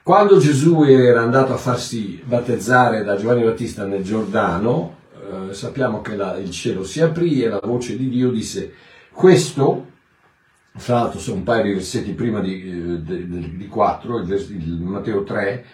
quando 0.02 0.38
Gesù 0.38 0.82
era 0.84 1.22
andato 1.22 1.52
a 1.52 1.56
farsi 1.56 2.22
battezzare 2.24 3.04
da 3.04 3.16
Giovanni 3.16 3.42
Battista 3.44 3.84
nel 3.84 4.02
Giordano, 4.02 4.98
eh, 5.32 5.54
sappiamo 5.54 6.00
che 6.00 6.16
la, 6.16 6.36
il 6.36 6.50
cielo 6.50 6.84
si 6.84 7.00
aprì 7.00 7.42
e 7.42 7.48
la 7.48 7.60
voce 7.62 7.96
di 7.96 8.08
Dio 8.08 8.30
disse 8.30 8.72
questo, 9.10 9.90
fra 10.74 10.94
l'altro 10.94 11.18
sono 11.18 11.36
un 11.36 11.42
paio 11.42 11.64
di 11.64 11.72
versetti 11.72 12.12
prima 12.12 12.40
di, 12.40 12.62
eh, 12.62 13.02
di, 13.02 13.56
di 13.56 13.66
4, 13.66 14.18
il, 14.18 14.24
vers- 14.24 14.48
il 14.50 14.80
Matteo 14.80 15.22
3 15.22 15.64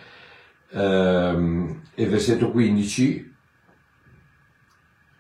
ehm, 0.70 1.80
e 1.94 2.06
versetto 2.06 2.50
15, 2.50 3.34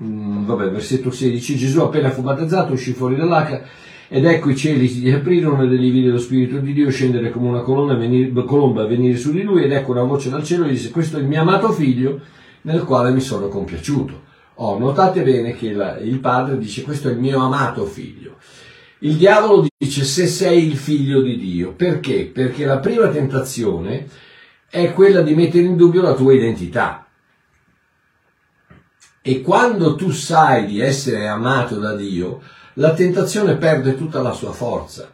mm, 0.02 0.44
vabbè, 0.46 0.70
versetto 0.70 1.10
16, 1.10 1.56
Gesù 1.56 1.80
appena 1.80 2.10
fu 2.10 2.22
battezzato 2.22 2.72
uscì 2.72 2.92
fuori 2.92 3.16
dall'acqua 3.16 3.62
ed 4.10 4.24
ecco 4.24 4.48
i 4.48 4.56
cieli 4.56 4.88
si 4.88 5.10
aprirono 5.10 5.62
ed 5.62 5.72
egli 5.72 5.92
vide 5.92 6.08
lo 6.08 6.18
Spirito 6.18 6.58
di 6.58 6.72
Dio 6.72 6.90
scendere 6.90 7.30
come 7.30 7.48
una 7.48 7.60
colonna, 7.60 7.94
venire, 7.94 8.32
colomba 8.44 8.86
venire 8.86 9.18
su 9.18 9.32
di 9.32 9.42
lui 9.42 9.64
ed 9.64 9.72
ecco 9.72 9.90
una 9.90 10.02
voce 10.02 10.30
dal 10.30 10.42
cielo 10.44 10.64
e 10.64 10.70
disse 10.70 10.90
questo 10.90 11.18
è 11.18 11.20
il 11.20 11.26
mio 11.26 11.40
amato 11.42 11.72
figlio 11.72 12.20
nel 12.62 12.84
quale 12.84 13.12
mi 13.12 13.20
sono 13.20 13.48
compiaciuto. 13.48 14.26
Oh, 14.60 14.76
notate 14.78 15.22
bene 15.22 15.54
che 15.54 15.72
la, 15.72 15.98
il 15.98 16.18
padre 16.18 16.58
dice 16.58 16.82
questo 16.82 17.08
è 17.08 17.12
il 17.12 17.18
mio 17.18 17.44
amato 17.44 17.84
figlio. 17.86 18.38
Il 19.00 19.14
diavolo 19.14 19.64
dice 19.76 20.04
se 20.04 20.26
sei 20.26 20.66
il 20.66 20.76
figlio 20.76 21.22
di 21.22 21.38
Dio. 21.38 21.72
Perché? 21.74 22.26
Perché 22.26 22.64
la 22.64 22.78
prima 22.78 23.08
tentazione 23.08 24.08
è 24.68 24.92
quella 24.92 25.22
di 25.22 25.34
mettere 25.34 25.64
in 25.64 25.76
dubbio 25.76 26.02
la 26.02 26.14
tua 26.14 26.34
identità. 26.34 27.06
E 29.22 29.42
quando 29.42 29.94
tu 29.94 30.10
sai 30.10 30.66
di 30.66 30.80
essere 30.80 31.28
amato 31.28 31.78
da 31.78 31.94
Dio, 31.94 32.40
la 32.74 32.94
tentazione 32.94 33.56
perde 33.56 33.96
tutta 33.96 34.20
la 34.20 34.32
sua 34.32 34.52
forza. 34.52 35.08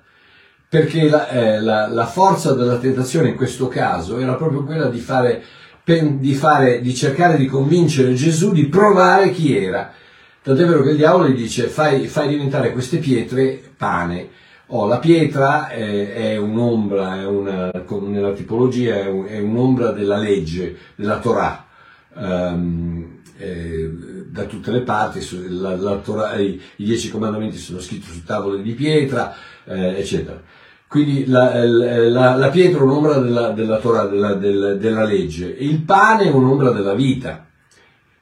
Perché 0.66 1.08
la, 1.08 1.28
eh, 1.28 1.60
la, 1.60 1.86
la 1.86 2.06
forza 2.06 2.54
della 2.54 2.78
tentazione 2.78 3.28
in 3.28 3.36
questo 3.36 3.68
caso 3.68 4.18
era 4.18 4.34
proprio 4.36 4.64
quella 4.64 4.88
di 4.88 5.00
fare, 5.00 5.42
di, 5.84 6.34
fare, 6.34 6.80
di 6.80 6.94
cercare 6.94 7.36
di 7.36 7.46
convincere 7.46 8.14
Gesù 8.14 8.52
di 8.52 8.66
provare 8.66 9.30
chi 9.30 9.56
era. 9.56 9.92
Tant'è 10.42 10.66
vero 10.66 10.82
che 10.82 10.90
il 10.90 10.96
diavolo 10.96 11.28
gli 11.28 11.36
dice 11.36 11.68
fai, 11.68 12.06
fai 12.06 12.28
diventare 12.28 12.72
queste 12.72 12.98
pietre 12.98 13.60
pane. 13.76 14.28
Oh, 14.68 14.86
la 14.86 14.98
pietra 14.98 15.68
è, 15.68 16.12
è 16.12 16.36
un'ombra, 16.36 17.20
è 17.20 17.26
una, 17.26 17.70
nella 18.00 18.32
tipologia 18.32 18.94
è, 18.94 19.08
un, 19.08 19.26
è, 19.26 19.38
un'ombra 19.38 19.90
della 19.90 20.16
legge, 20.16 20.76
della 20.94 21.18
Torah. 21.18 21.66
Um, 22.14 23.20
eh, 23.36 23.90
da 24.30 24.44
tutte 24.44 24.70
le 24.70 24.80
parti, 24.80 25.20
la, 25.48 25.76
la 25.76 25.96
Torah, 25.96 26.36
i, 26.36 26.60
i, 26.76 26.84
dieci 26.84 27.10
comandamenti 27.10 27.56
sono 27.56 27.80
scritti 27.80 28.06
su 28.06 28.22
tavole 28.24 28.62
di 28.62 28.72
pietra, 28.72 29.34
eh, 29.64 29.98
eccetera. 29.98 30.40
Quindi 30.94 31.26
la, 31.26 31.64
la, 31.64 32.36
la, 32.36 32.48
pietra 32.50 32.78
è 32.78 32.82
un'ombra 32.82 33.18
della, 33.18 33.50
della 33.50 33.78
Torah, 33.78 34.04
della, 34.04 34.34
della, 34.34 34.74
della 34.74 35.02
legge, 35.02 35.46
il 35.46 35.82
pane 35.82 36.26
è 36.26 36.30
un'ombra 36.30 36.70
della 36.70 36.94
vita. 36.94 37.46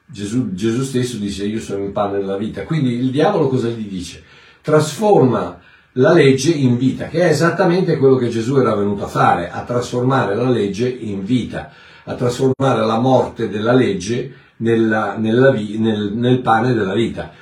Gesù, 0.07 0.53
Gesù, 0.53 0.81
stesso 0.81 1.17
dice 1.17 1.45
io 1.45 1.59
sono 1.59 1.83
il 1.83 1.91
pane 1.91 2.17
della 2.17 2.35
vita. 2.35 2.63
Quindi 2.63 2.93
il 2.93 3.11
diavolo 3.11 3.47
cosa 3.47 3.67
gli 3.67 3.87
dice? 3.87 4.23
Trasforma 4.63 5.59
la 5.91 6.13
legge 6.13 6.49
in 6.49 6.79
vita, 6.79 7.09
che 7.09 7.19
è 7.19 7.29
esattamente 7.29 7.97
quello 7.97 8.15
che 8.15 8.29
Gesù 8.29 8.55
era 8.55 8.73
venuto 8.73 9.03
a 9.03 9.07
fare, 9.07 9.51
a 9.51 9.61
trasformare 9.61 10.33
la 10.33 10.49
legge 10.49 10.89
in 10.89 11.23
vita, 11.23 11.69
a 12.05 12.15
trasformare 12.15 12.83
la 12.83 12.97
morte 12.97 13.49
della 13.49 13.73
legge 13.73 14.33
nella, 14.57 15.15
nella, 15.15 15.51
nel, 15.51 16.11
nel 16.15 16.39
pane 16.39 16.73
della 16.73 16.93
vita. 16.93 17.33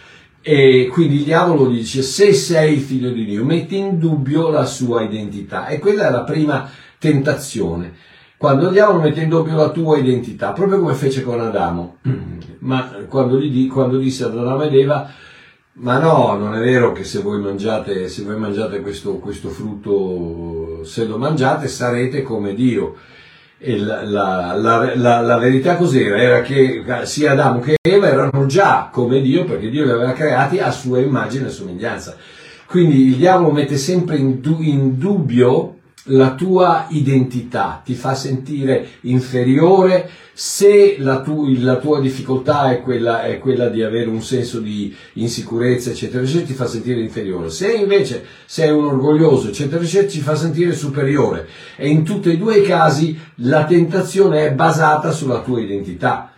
E 0.41 0.89
quindi 0.91 1.17
il 1.17 1.24
diavolo 1.24 1.67
dice 1.67 2.01
se 2.01 2.33
sei 2.33 2.74
il 2.74 2.79
figlio 2.79 3.12
di 3.12 3.25
Dio 3.25 3.45
metti 3.45 3.77
in 3.77 4.00
dubbio 4.00 4.50
la 4.50 4.65
sua 4.65 5.03
identità 5.03 5.67
e 5.67 5.77
quella 5.77 6.07
è 6.07 6.12
la 6.12 6.24
prima 6.24 6.67
tentazione. 6.98 7.93
Quando 8.38 8.67
il 8.67 8.71
diavolo 8.71 9.01
mette 9.01 9.21
in 9.21 9.29
dubbio 9.29 9.55
la 9.55 9.69
tua 9.69 10.00
identità, 10.00 10.51
proprio 10.51 10.79
come 10.79 10.95
fece 10.95 11.21
con 11.21 11.39
Adamo, 11.39 11.98
ma 12.60 13.05
quando, 13.07 13.39
gli, 13.39 13.67
quando 13.67 14.00
disse 14.00 14.24
ad 14.24 14.36
Adamo 14.36 14.63
ed 14.63 14.74
Eva, 14.74 15.12
ma 15.74 16.00
no, 16.00 16.36
non 16.36 16.55
è 16.55 16.60
vero 16.60 16.91
che 16.91 17.03
se 17.03 17.21
voi 17.21 17.39
mangiate, 17.39 18.07
se 18.07 18.24
voi 18.24 18.38
mangiate 18.38 18.81
questo, 18.81 19.19
questo 19.19 19.50
frutto, 19.50 20.83
se 20.83 21.05
lo 21.05 21.19
mangiate 21.19 21.67
sarete 21.67 22.24
come 22.24 22.55
Dio. 22.55 22.95
La, 23.63 24.03
la, 24.03 24.56
la, 24.96 25.22
la, 25.22 25.38
verità 25.38 25.75
cos'era? 25.75 26.18
Era 26.20 26.41
che 26.41 26.84
sia 27.03 27.34
Adamo 27.34 27.60
che 27.60 27.75
Eva 27.80 28.08
erano 28.08 28.48
già 28.48 28.89
come 28.91 29.22
Dio 29.22 29.44
perché 29.44 29.70
Dio 29.70 29.86
li 29.86 29.91
aveva 29.91 30.13
creati 30.13 30.58
a 30.58 30.72
sua 30.72 31.00
immagine 31.00 31.48
e 31.48 31.51
somiglianza. 31.51 32.15
Quindi 32.65 33.10
il 33.10 33.15
diavolo 33.18 33.51
mette 33.51 33.77
sempre 33.77 34.18
in, 34.18 34.39
in 34.62 34.98
dubbio 34.98 35.80
la 36.05 36.34
tua 36.34 36.88
identità, 36.89 37.81
ti 37.84 37.93
fa 37.93 38.15
sentire 38.15 38.88
inferiore 39.01 40.10
se 40.34 40.96
la, 40.98 41.22
tu, 41.22 41.53
la 41.60 41.75
tua 41.75 42.00
difficoltà 42.00 42.72
è 42.72 42.81
quella, 42.81 43.24
è 43.24 43.38
quella, 43.38 43.67
di 43.67 43.84
avere 43.84 44.10
un 44.10 44.24
senso 44.24 44.60
di 44.60 44.96
insicurezza, 45.13 45.91
eccetera, 45.91 46.24
eccetera, 46.24 46.46
ti 46.46 46.53
fa 46.53 46.65
sentire 46.65 47.00
inferiore. 47.00 47.50
Se 47.50 47.72
invece 47.72 48.25
sei 48.46 48.72
un 48.72 48.86
orgoglioso, 48.86 49.50
eccetera, 49.50 49.84
eccetera, 49.84 50.10
ti 50.10 50.20
fa 50.20 50.36
sentire 50.36 50.74
superiore. 50.74 51.48
E 51.75 51.89
in 51.89 52.03
tutti 52.03 52.31
e 52.31 52.38
due 52.38 52.58
i 52.58 52.65
casi 52.65 53.20
la 53.36 53.65
tentazione 53.65 54.48
è 54.48 54.51
basata 54.53 55.12
sulla 55.12 55.41
tua 55.41 55.60
identità, 55.60 56.31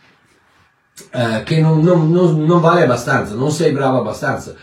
eh, 1.11 1.43
che 1.43 1.61
non, 1.61 1.79
non, 1.81 2.11
non, 2.11 2.43
non 2.43 2.59
vale 2.59 2.83
abbastanza, 2.83 3.35
non 3.35 3.51
sei 3.51 3.71
bravo 3.71 3.99
abbastanza. 3.99 4.55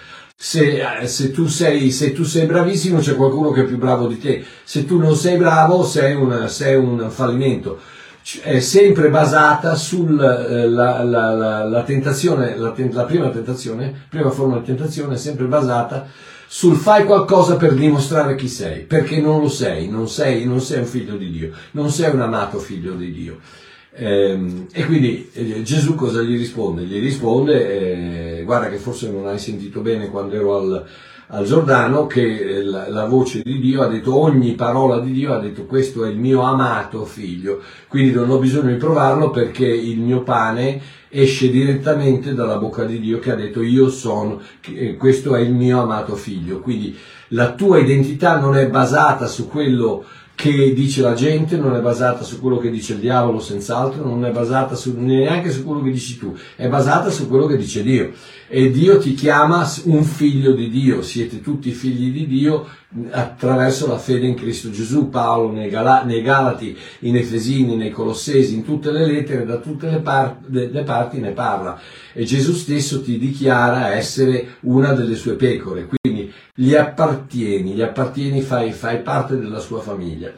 Se, 0.42 0.80
eh, 1.02 1.06
se, 1.06 1.32
tu 1.32 1.49
sei, 1.49 1.90
se, 1.90 2.12
tu 2.14 2.25
sei, 2.25 2.47
bravissimo 2.47 2.99
c'è 2.99 3.14
qualcuno 3.14 3.50
che 3.50 3.61
è 3.61 3.64
più 3.66 3.76
bravo 3.76 4.06
di 4.06 4.18
te, 4.18 4.42
se 4.64 4.87
tu 4.87 4.97
non 4.97 5.14
sei 5.14 5.37
bravo 5.37 5.85
sei 5.85 6.14
un, 6.14 6.47
sei 6.49 6.76
un 6.76 7.11
fallimento. 7.11 7.78
È 8.42 8.59
sempre 8.59 9.11
basata 9.11 9.75
sulla 9.75 10.47
eh, 10.47 10.66
la, 10.66 11.02
la, 11.02 11.64
la, 11.64 11.82
tentazione, 11.82 12.56
la, 12.56 12.73
la 12.75 13.04
prima 13.04 13.28
tentazione, 13.28 14.06
prima 14.09 14.30
forma 14.30 14.56
di 14.56 14.64
tentazione 14.64 15.16
è 15.16 15.18
sempre 15.18 15.44
basata 15.44 16.09
sul 16.47 16.76
fai 16.76 17.04
qualcosa 17.04 17.56
per 17.56 17.75
dimostrare 17.75 18.35
chi 18.35 18.49
sei, 18.49 18.85
perché 18.85 19.20
non 19.20 19.42
lo 19.42 19.49
sei, 19.50 19.88
non 19.88 20.09
sei, 20.09 20.47
non 20.47 20.62
sei 20.62 20.78
un 20.78 20.87
figlio 20.87 21.16
di 21.16 21.30
Dio, 21.30 21.50
non 21.73 21.90
sei 21.90 22.14
un 22.14 22.23
amato 22.23 22.59
figlio 22.59 22.94
di 22.94 23.12
Dio. 23.12 23.40
Eh, 23.92 24.66
e 24.73 24.85
quindi 24.87 25.28
eh, 25.32 25.62
Gesù 25.62 25.94
cosa 25.94 26.23
gli 26.23 26.37
risponde? 26.37 26.82
Gli 26.82 27.00
risponde, 27.00 28.38
eh, 28.38 28.42
guarda 28.44 28.68
che 28.68 28.76
forse 28.76 29.11
non 29.11 29.26
hai 29.26 29.38
sentito 29.38 29.80
bene 29.80 30.11
quando 30.11 30.37
ero 30.37 30.56
al, 30.56 30.87
al 31.28 31.44
Giordano, 31.44 32.06
che 32.06 32.23
eh, 32.23 32.62
la, 32.62 32.88
la, 32.88 33.06
voce 33.06 33.42
di 33.42 33.59
Dio 33.59 33.82
ha 33.82 33.88
detto, 33.88 34.16
ogni 34.16 34.54
parola 34.54 35.00
di 35.00 35.12
Dio 35.12 35.35
ha 35.35 35.40
detto 35.40 35.66
questo 35.66 36.04
è 36.04 36.09
il 36.09 36.18
mio 36.18 36.42
amato 36.42 37.04
figlio, 37.04 37.62
quindi 37.88 38.12
non 38.12 38.30
ho 38.30 38.38
bisogno 38.38 38.70
di 38.70 38.78
provarlo 38.78 39.30
perché 39.30 39.66
il 39.66 39.99
mio 39.99 40.23
pane 40.23 40.80
esce 41.09 41.50
direttamente 41.50 42.35
dalla 42.35 42.59
bocca 42.59 42.85
di 42.85 43.00
Dio 43.00 43.18
che 43.18 43.32
ha 43.32 43.35
detto 43.35 43.61
io 43.61 43.88
sono, 43.90 44.40
questo 44.97 45.35
è 45.35 45.40
il 45.40 45.52
mio 45.52 45.82
amato 45.82 46.14
figlio, 46.14 46.61
quindi 46.61 46.97
la 47.32 47.52
tua 47.52 47.78
identità 47.78 48.38
non 48.38 48.56
è 48.56 48.68
basata 48.68 49.26
su 49.26 49.49
quello 49.49 50.04
che 50.40 50.73
dice 50.73 51.02
la 51.02 51.12
gente, 51.12 51.59
non 51.59 51.76
è 51.76 51.80
basata 51.80 52.25
su 52.25 52.40
quello 52.40 52.56
che 52.56 52.70
dice 52.70 52.94
il 52.94 53.00
diavolo, 53.00 53.40
senz'altro, 53.40 54.02
non 54.02 54.25
è 54.25 54.30
basata 54.30 54.75
su, 54.75 54.94
neanche 54.97 55.50
su 55.50 55.64
quello 55.64 55.82
che 55.82 55.90
dici 55.90 56.16
tu, 56.16 56.35
è 56.56 56.66
basata 56.66 57.11
su 57.11 57.28
quello 57.28 57.44
che 57.44 57.59
dice 57.59 57.82
Dio. 57.82 58.11
E 58.52 58.69
Dio 58.73 58.99
ti 58.99 59.14
chiama 59.14 59.64
un 59.85 60.02
figlio 60.02 60.50
di 60.50 60.69
Dio, 60.69 61.02
siete 61.02 61.40
tutti 61.40 61.71
figli 61.71 62.11
di 62.11 62.26
Dio 62.26 62.66
attraverso 63.12 63.87
la 63.87 63.97
fede 63.97 64.26
in 64.26 64.35
Cristo 64.35 64.71
Gesù. 64.71 65.09
Paolo 65.09 65.52
nei, 65.52 65.71
Gal- 65.71 66.04
nei 66.04 66.21
Galati, 66.21 66.76
in 67.00 67.14
Efesini, 67.14 67.76
nei 67.76 67.92
Colossesi, 67.92 68.57
in 68.57 68.64
tutte 68.64 68.90
le 68.90 69.07
lettere, 69.07 69.47
da 69.47 69.59
tutte 69.59 69.88
le, 69.88 69.99
par- 70.00 70.38
le 70.49 70.83
parti 70.83 71.21
ne 71.21 71.30
parla. 71.30 71.80
E 72.12 72.25
Gesù 72.25 72.52
stesso 72.52 73.02
ti 73.02 73.19
dichiara 73.19 73.95
essere 73.95 74.57
una 74.62 74.95
delle 74.95 75.14
sue 75.14 75.35
pecore. 75.35 75.87
Quindi 75.87 76.33
gli 76.52 76.75
appartieni, 76.75 77.75
gli 77.75 77.83
appartieni, 77.83 78.40
fai, 78.40 78.73
fai 78.73 79.00
parte 79.00 79.38
della 79.38 79.61
sua 79.61 79.78
famiglia. 79.78 80.33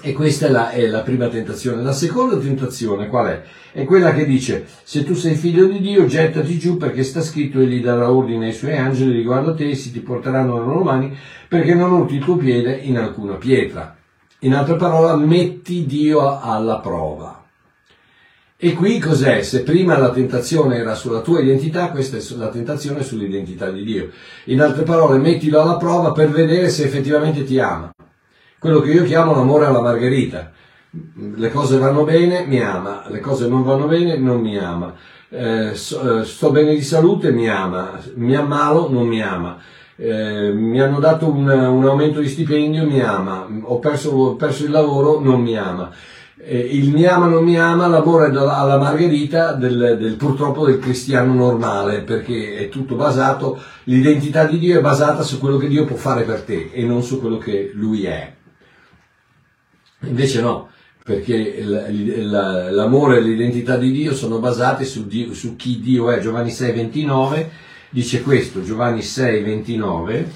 E 0.00 0.12
questa 0.12 0.46
è 0.46 0.50
la, 0.50 0.70
è 0.70 0.86
la, 0.86 1.00
prima 1.00 1.28
tentazione. 1.28 1.82
La 1.82 1.92
seconda 1.92 2.36
tentazione 2.36 3.08
qual 3.08 3.26
è? 3.26 3.42
È 3.72 3.84
quella 3.84 4.14
che 4.14 4.24
dice, 4.26 4.64
se 4.84 5.02
tu 5.02 5.14
sei 5.14 5.34
figlio 5.34 5.66
di 5.66 5.80
Dio, 5.80 6.06
gettati 6.06 6.56
giù 6.56 6.76
perché 6.76 7.02
sta 7.02 7.20
scritto, 7.20 7.60
egli 7.60 7.82
darà 7.82 8.10
ordine 8.10 8.46
ai 8.46 8.52
suoi 8.52 8.76
angeli 8.76 9.16
riguardo 9.16 9.50
a 9.50 9.54
te, 9.54 9.68
essi 9.68 9.90
ti 9.90 9.98
porteranno 9.98 10.58
le 10.58 10.64
loro 10.66 10.84
mani 10.84 11.16
perché 11.48 11.74
non 11.74 11.90
urti 11.90 12.14
il 12.14 12.24
tuo 12.24 12.36
piede 12.36 12.74
in 12.74 12.96
alcuna 12.96 13.34
pietra. 13.34 13.96
In 14.40 14.54
altre 14.54 14.76
parole, 14.76 15.24
metti 15.24 15.84
Dio 15.84 16.38
alla 16.40 16.78
prova. 16.78 17.44
E 18.56 18.74
qui 18.74 19.00
cos'è? 19.00 19.42
Se 19.42 19.62
prima 19.62 19.98
la 19.98 20.10
tentazione 20.10 20.76
era 20.76 20.94
sulla 20.94 21.20
tua 21.20 21.40
identità, 21.40 21.90
questa 21.90 22.16
è 22.16 22.20
la 22.36 22.48
tentazione 22.48 23.02
sull'identità 23.02 23.70
di 23.70 23.82
Dio. 23.82 24.10
In 24.44 24.60
altre 24.60 24.84
parole, 24.84 25.18
mettilo 25.18 25.60
alla 25.60 25.76
prova 25.76 26.12
per 26.12 26.30
vedere 26.30 26.68
se 26.68 26.84
effettivamente 26.84 27.42
ti 27.42 27.58
ama. 27.58 27.92
Quello 28.58 28.80
che 28.80 28.90
io 28.90 29.04
chiamo 29.04 29.34
l'amore 29.34 29.66
alla 29.66 29.80
margherita. 29.80 30.50
Le 31.36 31.50
cose 31.50 31.78
vanno 31.78 32.04
bene, 32.04 32.44
mi 32.46 32.60
ama, 32.60 33.04
le 33.08 33.20
cose 33.20 33.46
non 33.46 33.62
vanno 33.62 33.86
bene, 33.86 34.16
non 34.16 34.40
mi 34.40 34.58
ama. 34.58 34.94
Eh, 35.28 35.74
so, 35.74 36.20
eh, 36.20 36.24
sto 36.24 36.50
bene 36.50 36.74
di 36.74 36.82
salute, 36.82 37.30
mi 37.30 37.48
ama, 37.48 38.00
mi 38.14 38.34
ammalo, 38.34 38.88
non 38.90 39.06
mi 39.06 39.22
ama. 39.22 39.58
Eh, 39.96 40.52
mi 40.52 40.80
hanno 40.80 40.98
dato 40.98 41.28
un, 41.28 41.48
un, 41.48 41.84
aumento 41.84 42.20
di 42.20 42.28
stipendio, 42.28 42.84
mi 42.86 43.00
ama, 43.00 43.46
ho 43.62 43.78
perso, 43.78 44.10
ho 44.10 44.36
perso 44.36 44.64
il 44.64 44.70
lavoro, 44.70 45.20
non 45.20 45.40
mi 45.40 45.56
ama 45.56 45.90
eh, 46.40 46.58
il 46.58 46.90
mi 46.90 47.04
ama 47.04 47.26
non 47.26 47.44
mi 47.44 47.58
ama, 47.58 47.86
l'amore 47.88 48.26
alla 48.26 48.78
margherita 48.78 49.52
del, 49.52 49.96
del, 49.98 50.14
purtroppo 50.16 50.64
del 50.64 50.78
cristiano 50.78 51.34
normale, 51.34 52.00
perché 52.00 52.56
è 52.56 52.68
tutto 52.68 52.94
basato, 52.94 53.60
l'identità 53.84 54.44
di 54.44 54.58
Dio 54.58 54.78
è 54.78 54.82
basata 54.82 55.22
su 55.22 55.38
quello 55.38 55.58
che 55.58 55.68
Dio 55.68 55.84
può 55.84 55.96
fare 55.96 56.22
per 56.22 56.42
te 56.42 56.70
e 56.72 56.84
non 56.84 57.02
su 57.02 57.20
quello 57.20 57.38
che 57.38 57.72
Lui 57.74 58.04
è. 58.04 58.36
Invece 60.00 60.40
no, 60.40 60.70
perché 61.02 61.62
l'amore 61.62 63.16
e 63.16 63.20
l'identità 63.20 63.76
di 63.76 63.90
Dio 63.90 64.14
sono 64.14 64.38
basati 64.38 64.84
su, 64.84 65.06
Dio, 65.06 65.34
su 65.34 65.56
chi 65.56 65.80
Dio 65.80 66.10
è. 66.10 66.20
Giovanni 66.20 66.50
6, 66.50 66.72
29 66.72 67.50
dice 67.90 68.22
questo, 68.22 68.62
Giovanni 68.62 69.02
6, 69.02 69.42
29 69.42 70.32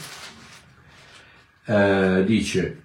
eh, 1.66 2.24
dice 2.26 2.82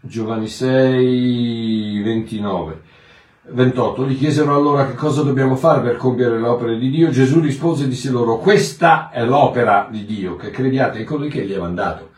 Giovanni 0.00 0.48
6, 0.48 2.02
29 2.02 2.82
28. 3.50 4.06
Gli 4.06 4.18
chiesero 4.18 4.54
allora 4.54 4.86
che 4.86 4.94
cosa 4.94 5.22
dobbiamo 5.22 5.56
fare 5.56 5.80
per 5.80 5.96
compiere 5.96 6.38
le 6.40 6.46
opere 6.46 6.78
di 6.78 6.90
Dio. 6.90 7.10
Gesù 7.10 7.40
rispose 7.40 7.84
e 7.84 7.88
disse 7.88 8.10
loro, 8.10 8.38
questa 8.38 9.10
è 9.10 9.24
l'opera 9.24 9.88
di 9.90 10.04
Dio, 10.04 10.36
che 10.36 10.50
crediate 10.50 10.98
in 11.00 11.06
colui 11.06 11.28
che 11.28 11.44
gli 11.44 11.54
ha 11.54 11.60
mandato. 11.60 12.10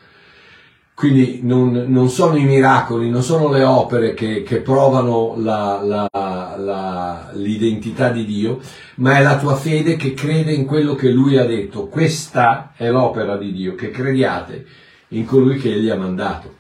Quindi 1.01 1.41
non, 1.45 1.87
non, 1.89 2.11
sono 2.11 2.37
i 2.37 2.45
miracoli, 2.45 3.09
non 3.09 3.23
sono 3.23 3.51
le 3.51 3.65
opere 3.65 4.13
che, 4.13 4.43
che 4.43 4.59
provano 4.59 5.33
la, 5.39 5.81
la, 5.83 6.07
la, 6.13 7.31
l'identità 7.33 8.11
di 8.11 8.27
Dio, 8.27 8.61
ma 8.97 9.17
è 9.17 9.23
la 9.23 9.39
tua 9.39 9.57
fede 9.57 9.97
che 9.97 10.13
crede 10.13 10.53
in 10.53 10.67
quello 10.67 10.95
che 10.95 11.09
Lui 11.09 11.39
ha 11.39 11.47
detto. 11.47 11.87
Questa 11.87 12.75
è 12.77 12.91
l'opera 12.91 13.39
di 13.39 13.51
Dio, 13.51 13.75
che 13.77 13.91
crediate 13.91 14.67
in 15.09 15.25
colui 15.25 15.57
che 15.57 15.73
Egli 15.73 15.89
ha 15.89 15.97
mandato. 15.97 16.57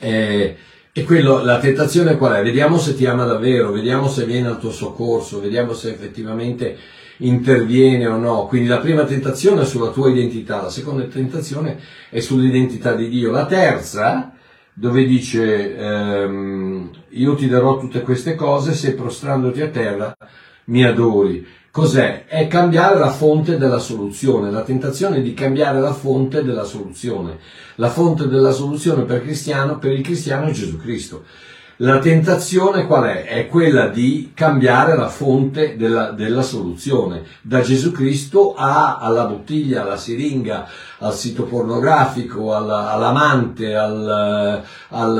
Eh, 0.00 0.56
e 0.92 1.04
quello, 1.04 1.44
la 1.44 1.60
tentazione 1.60 2.16
qual 2.16 2.32
è? 2.32 2.42
Vediamo 2.42 2.78
se 2.78 2.96
ti 2.96 3.06
ama 3.06 3.24
davvero, 3.24 3.70
vediamo 3.70 4.08
se 4.08 4.24
viene 4.24 4.48
al 4.48 4.58
tuo 4.58 4.72
soccorso, 4.72 5.40
vediamo 5.40 5.72
se 5.72 5.90
effettivamente 5.90 6.76
interviene 7.18 8.06
o 8.06 8.16
no. 8.16 8.46
Quindi 8.46 8.68
la 8.68 8.78
prima 8.78 9.04
tentazione 9.04 9.62
è 9.62 9.64
sulla 9.64 9.90
tua 9.90 10.10
identità, 10.10 10.62
la 10.62 10.70
seconda 10.70 11.04
tentazione 11.04 11.78
è 12.10 12.20
sull'identità 12.20 12.94
di 12.94 13.08
Dio. 13.08 13.30
La 13.30 13.46
terza, 13.46 14.32
dove 14.72 15.04
dice 15.04 15.76
ehm, 15.76 16.90
io 17.10 17.34
ti 17.34 17.48
darò 17.48 17.78
tutte 17.78 18.02
queste 18.02 18.34
cose 18.34 18.74
se 18.74 18.94
prostrandoti 18.94 19.60
a 19.60 19.68
terra 19.68 20.16
mi 20.66 20.84
adori. 20.84 21.46
Cos'è? 21.70 22.24
È 22.26 22.46
cambiare 22.48 22.98
la 22.98 23.10
fonte 23.10 23.56
della 23.56 23.78
soluzione. 23.78 24.50
La 24.50 24.62
tentazione 24.62 25.20
di 25.20 25.34
cambiare 25.34 25.80
la 25.80 25.92
fonte 25.92 26.42
della 26.42 26.64
soluzione. 26.64 27.38
La 27.76 27.88
fonte 27.88 28.26
della 28.26 28.52
soluzione 28.52 29.04
per, 29.04 29.22
per 29.78 29.92
il 29.92 30.02
cristiano 30.02 30.48
è 30.48 30.50
Gesù 30.50 30.76
Cristo. 30.76 31.24
La 31.80 32.00
tentazione 32.00 32.86
qual 32.86 33.04
è? 33.04 33.24
È 33.24 33.46
quella 33.46 33.86
di 33.86 34.32
cambiare 34.34 34.96
la 34.96 35.08
fonte 35.08 35.76
della, 35.76 36.10
della 36.10 36.42
soluzione, 36.42 37.22
da 37.40 37.60
Gesù 37.60 37.92
Cristo 37.92 38.54
a, 38.56 38.98
alla 38.98 39.26
bottiglia, 39.26 39.82
alla 39.82 39.96
siringa, 39.96 40.66
al 40.98 41.14
sito 41.14 41.44
pornografico, 41.44 42.52
alla, 42.52 42.90
all'amante, 42.90 43.76
al, 43.76 44.60
al, 44.88 45.18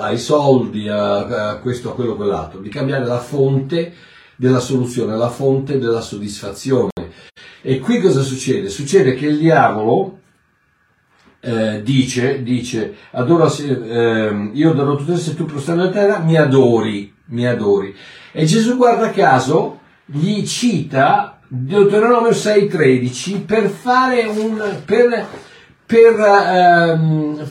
ai 0.00 0.18
soldi, 0.18 0.88
a, 0.88 1.48
a 1.50 1.56
questo, 1.56 1.90
a 1.90 1.94
quello, 1.94 2.12
a 2.12 2.16
quell'altro, 2.16 2.60
di 2.60 2.68
cambiare 2.68 3.04
la 3.04 3.18
fonte 3.18 3.92
della 4.36 4.60
soluzione, 4.60 5.16
la 5.16 5.28
fonte 5.28 5.80
della 5.80 6.00
soddisfazione. 6.00 6.90
E 7.62 7.80
qui 7.80 8.00
cosa 8.00 8.22
succede? 8.22 8.68
Succede 8.68 9.14
che 9.14 9.26
il 9.26 9.38
diavolo 9.38 10.18
eh, 11.40 11.82
dice, 11.82 12.42
dice 12.42 12.94
adoro, 13.12 13.52
eh, 13.56 14.50
io 14.52 14.72
darò 14.72 14.96
tutto 14.96 15.16
se 15.16 15.34
tu 15.34 15.44
prostrando 15.44 15.84
a 15.84 15.90
terra 15.90 16.18
mi 16.18 16.36
adori, 16.36 17.12
mi 17.26 17.46
adori. 17.46 17.94
E 18.32 18.44
Gesù 18.44 18.76
guarda 18.76 19.10
caso 19.10 19.80
gli 20.04 20.44
cita 20.44 21.38
Deuteronomio 21.46 22.30
6,13 22.30 23.44
per 23.44 23.68
fare 23.68 24.24
un, 24.24 24.82
per, 24.84 25.26
per, 25.86 26.20
ehm, 26.20 27.50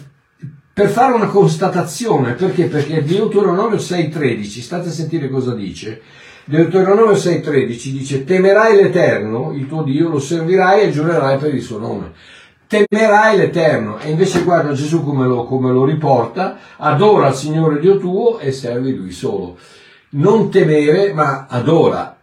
per 0.74 0.90
fare 0.90 1.14
una 1.14 1.28
constatazione, 1.28 2.34
perché? 2.34 2.66
Perché 2.66 3.04
Deuteronomio 3.04 3.78
6,13, 3.78 4.62
state 4.62 4.90
a 4.90 4.92
sentire 4.92 5.30
cosa 5.30 5.56
dice. 5.56 6.02
Deuteronomio 6.44 7.16
6,13 7.16 7.90
dice 7.90 8.24
temerai 8.24 8.76
l'Eterno, 8.76 9.54
il 9.54 9.68
tuo 9.68 9.84
Dio, 9.84 10.10
lo 10.10 10.20
servirai 10.20 10.84
e 10.84 10.92
giurerai 10.92 11.38
per 11.38 11.54
il 11.54 11.62
suo 11.62 11.80
nome 11.80 12.14
temerai 12.68 13.38
l'Eterno. 13.38 13.98
E 14.00 14.10
invece 14.10 14.44
guarda 14.44 14.74
Gesù 14.74 15.04
come 15.04 15.26
lo, 15.26 15.46
come 15.46 15.72
lo 15.72 15.86
riporta, 15.86 16.58
adora 16.78 17.30
il 17.30 17.36
Signore 17.36 17.80
Dio 17.80 17.98
tuo 17.98 18.40
e 18.40 18.52
servi 18.52 18.94
Lui 18.94 19.12
solo. 19.12 19.58
Non 20.10 20.50
temere, 20.52 21.14
ma 21.14 21.48
adora. 21.50 22.17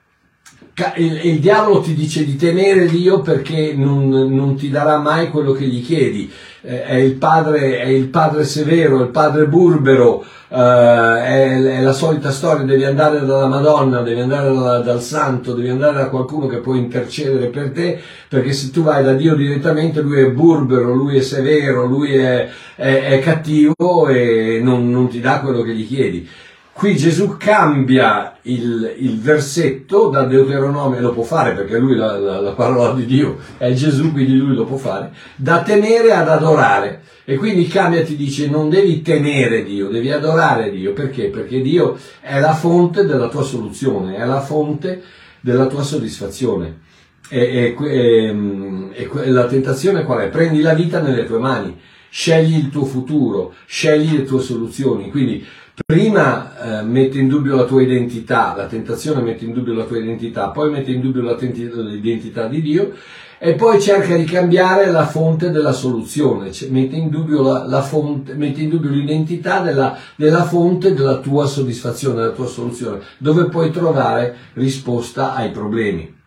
Il, 0.96 1.20
il, 1.22 1.38
diavolo 1.38 1.80
ti 1.80 1.94
dice 1.94 2.24
di 2.24 2.34
temere 2.34 2.86
Dio 2.86 3.20
perché 3.20 3.74
non, 3.76 4.08
non 4.08 4.56
ti 4.56 4.70
darà 4.70 4.98
mai 4.98 5.30
quello 5.30 5.52
che 5.52 5.66
gli 5.66 5.84
chiedi. 5.84 6.28
Eh, 6.62 6.82
è, 6.82 6.94
il 6.94 7.14
padre, 7.14 7.78
è 7.78 7.86
il 7.86 8.08
padre 8.08 8.44
severo, 8.44 9.00
il 9.00 9.10
padre 9.10 9.46
burbero, 9.46 10.24
Uh, 10.46 11.16
è, 11.16 11.60
è, 11.60 11.80
la 11.80 11.92
solita 11.92 12.30
storia, 12.30 12.64
devi 12.64 12.84
andare 12.84 13.26
dalla 13.26 13.48
Madonna, 13.48 14.02
devi 14.02 14.20
andare 14.20 14.54
da, 14.54 14.78
dal 14.78 15.02
Santo, 15.02 15.52
devi 15.52 15.68
andare 15.68 15.96
da 15.96 16.08
qualcuno 16.08 16.46
che 16.46 16.58
può 16.58 16.74
intercedere 16.74 17.46
per 17.46 17.72
te, 17.72 17.98
perché 18.28 18.52
se 18.52 18.70
tu 18.70 18.84
vai 18.84 19.02
da 19.02 19.14
Dio 19.14 19.34
direttamente, 19.34 20.00
lui 20.00 20.20
è 20.20 20.30
burbero, 20.30 20.94
lui 20.94 21.16
è 21.16 21.22
severo, 21.22 21.86
lui 21.86 22.14
è, 22.14 22.48
è 22.76 23.18
cattivo 23.20 24.06
e 24.06 24.60
non, 24.62 24.88
non 24.90 25.08
ti 25.08 25.18
dà 25.18 25.40
quello 25.40 25.62
che 25.62 25.74
gli 25.74 25.88
chiedi. 25.88 26.28
Qui 26.74 26.96
Gesù 26.96 27.36
cambia 27.36 28.36
il, 28.42 28.96
il, 28.98 29.20
versetto 29.20 30.08
da 30.08 30.24
Deuteronomio, 30.24 31.00
lo 31.00 31.12
può 31.12 31.22
fare 31.22 31.52
perché 31.52 31.78
lui 31.78 31.94
la, 31.94 32.18
la, 32.18 32.40
la, 32.40 32.50
parola 32.50 32.92
di 32.92 33.06
Dio 33.06 33.38
è 33.58 33.72
Gesù, 33.74 34.10
quindi 34.10 34.36
lui 34.36 34.56
lo 34.56 34.64
può 34.64 34.76
fare, 34.76 35.12
da 35.36 35.62
temere 35.62 36.12
ad 36.12 36.28
adorare. 36.28 37.02
E 37.24 37.36
quindi 37.36 37.68
cambia, 37.68 38.02
ti 38.02 38.16
dice, 38.16 38.48
non 38.48 38.68
devi 38.70 39.02
temere 39.02 39.62
Dio, 39.62 39.88
devi 39.88 40.10
adorare 40.10 40.72
Dio. 40.72 40.92
Perché? 40.92 41.28
Perché 41.28 41.60
Dio 41.60 41.96
è 42.20 42.40
la 42.40 42.54
fonte 42.54 43.06
della 43.06 43.28
tua 43.28 43.44
soluzione, 43.44 44.16
è 44.16 44.24
la 44.24 44.40
fonte 44.40 45.00
della 45.40 45.66
tua 45.66 45.84
soddisfazione. 45.84 46.80
E, 47.28 47.74
e, 47.78 47.86
e, 47.86 49.10
e 49.22 49.30
la 49.30 49.46
tentazione 49.46 50.02
qual 50.02 50.22
è? 50.22 50.28
Prendi 50.28 50.60
la 50.60 50.74
vita 50.74 51.00
nelle 51.00 51.24
tue 51.24 51.38
mani, 51.38 51.78
scegli 52.10 52.56
il 52.56 52.68
tuo 52.68 52.84
futuro, 52.84 53.54
scegli 53.64 54.16
le 54.16 54.24
tue 54.24 54.40
soluzioni. 54.40 55.08
Quindi 55.08 55.46
prima 55.82 56.80
eh, 56.80 56.82
mette 56.82 57.18
in 57.18 57.26
dubbio 57.26 57.56
la 57.56 57.64
tua 57.64 57.82
identità, 57.82 58.54
la 58.56 58.66
tentazione 58.66 59.22
mette 59.22 59.44
in 59.44 59.52
dubbio 59.52 59.74
la 59.74 59.84
tua 59.84 59.98
identità, 59.98 60.50
poi 60.50 60.70
mette 60.70 60.92
in 60.92 61.00
dubbio 61.00 61.22
l'identità 61.22 62.46
di 62.46 62.62
Dio 62.62 62.92
e 63.40 63.54
poi 63.54 63.80
cerca 63.80 64.14
di 64.16 64.24
cambiare 64.24 64.90
la 64.92 65.04
fonte 65.04 65.50
della 65.50 65.72
soluzione, 65.72 66.52
cioè, 66.52 66.68
mette, 66.68 66.94
in 66.94 67.10
la, 67.42 67.66
la 67.66 67.82
fonte, 67.82 68.34
mette 68.34 68.62
in 68.62 68.68
dubbio 68.68 68.90
l'identità 68.90 69.60
della, 69.60 69.98
della 70.14 70.44
fonte 70.44 70.94
della 70.94 71.18
tua 71.18 71.46
soddisfazione, 71.46 72.20
della 72.20 72.32
tua 72.32 72.46
soluzione, 72.46 73.00
dove 73.18 73.48
puoi 73.48 73.72
trovare 73.72 74.36
risposta 74.52 75.34
ai 75.34 75.50
problemi. 75.50 76.22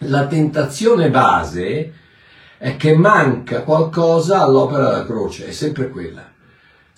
La 0.00 0.26
tentazione 0.26 1.08
base 1.08 1.92
è 2.58 2.76
che 2.76 2.94
manca 2.94 3.62
qualcosa 3.62 4.42
all'opera 4.42 4.90
della 4.90 5.06
croce, 5.06 5.46
è 5.46 5.52
sempre 5.52 5.88
quella 5.88 6.34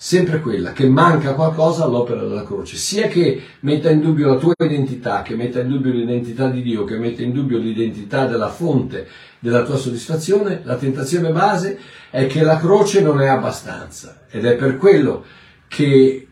sempre 0.01 0.39
quella, 0.39 0.71
che 0.71 0.87
manca 0.87 1.33
qualcosa 1.33 1.83
all'opera 1.83 2.21
della 2.21 2.45
croce, 2.45 2.77
sia 2.77 3.09
che 3.09 3.43
metta 3.59 3.89
in 3.89 3.99
dubbio 3.99 4.29
la 4.29 4.37
tua 4.37 4.53
identità, 4.57 5.23
che 5.23 5.35
metta 5.35 5.59
in 5.59 5.67
dubbio 5.67 5.91
l'identità 5.91 6.47
di 6.47 6.61
Dio, 6.61 6.85
che 6.85 6.97
metta 6.97 7.21
in 7.21 7.33
dubbio 7.33 7.57
l'identità 7.57 8.25
della 8.25 8.47
fonte 8.47 9.05
della 9.39 9.63
tua 9.63 9.75
soddisfazione, 9.75 10.61
la 10.63 10.77
tentazione 10.77 11.33
base 11.33 11.77
è 12.11 12.27
che 12.27 12.43
la 12.43 12.57
croce 12.57 13.01
non 13.01 13.19
è 13.19 13.27
abbastanza 13.27 14.21
ed 14.29 14.45
è 14.45 14.55
per 14.55 14.77
quello 14.77 15.25
che 15.67 16.27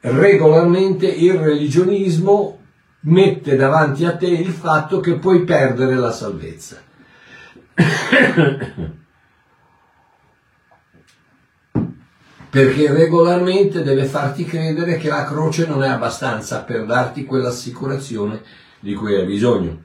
regolarmente 0.00 1.06
il 1.06 1.34
religionismo 1.34 2.58
mette 3.00 3.54
davanti 3.54 4.06
a 4.06 4.16
te 4.16 4.28
il 4.28 4.48
fatto 4.48 5.00
che 5.00 5.18
puoi 5.18 5.44
perdere 5.44 5.96
la 5.96 6.10
salvezza. 6.10 6.80
Perché 12.54 12.92
regolarmente 12.92 13.82
deve 13.82 14.04
farti 14.04 14.44
credere 14.44 14.96
che 14.96 15.08
la 15.08 15.24
croce 15.24 15.66
non 15.66 15.82
è 15.82 15.88
abbastanza 15.88 16.62
per 16.62 16.84
darti 16.84 17.24
quell'assicurazione 17.24 18.42
di 18.78 18.94
cui 18.94 19.12
hai 19.12 19.26
bisogno. 19.26 19.82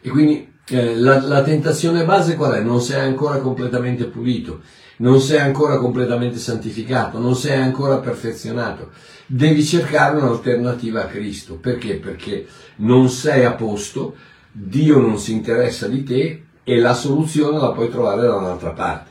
E 0.00 0.08
quindi 0.08 0.52
eh, 0.66 0.96
la, 0.96 1.20
la, 1.20 1.42
tentazione 1.42 2.04
base 2.04 2.34
qual 2.34 2.54
è? 2.54 2.60
Non 2.60 2.80
sei 2.80 3.06
ancora 3.06 3.38
completamente 3.38 4.06
pulito, 4.06 4.62
non 4.96 5.20
sei 5.20 5.38
ancora 5.38 5.78
completamente 5.78 6.38
santificato, 6.38 7.20
non 7.20 7.36
sei 7.36 7.56
ancora 7.56 7.98
perfezionato. 7.98 8.90
Devi 9.26 9.62
cercare 9.62 10.16
un'alternativa 10.16 11.04
a 11.04 11.06
Cristo. 11.06 11.54
Perché? 11.54 11.98
Perché 11.98 12.48
non 12.78 13.08
sei 13.08 13.44
a 13.44 13.52
posto, 13.52 14.16
Dio 14.50 14.98
non 14.98 15.20
si 15.20 15.30
interessa 15.30 15.86
di 15.86 16.02
te 16.02 16.46
e 16.64 16.80
la 16.80 16.94
soluzione 16.94 17.60
la 17.60 17.70
puoi 17.70 17.88
trovare 17.88 18.22
da 18.22 18.34
un'altra 18.34 18.70
parte. 18.70 19.10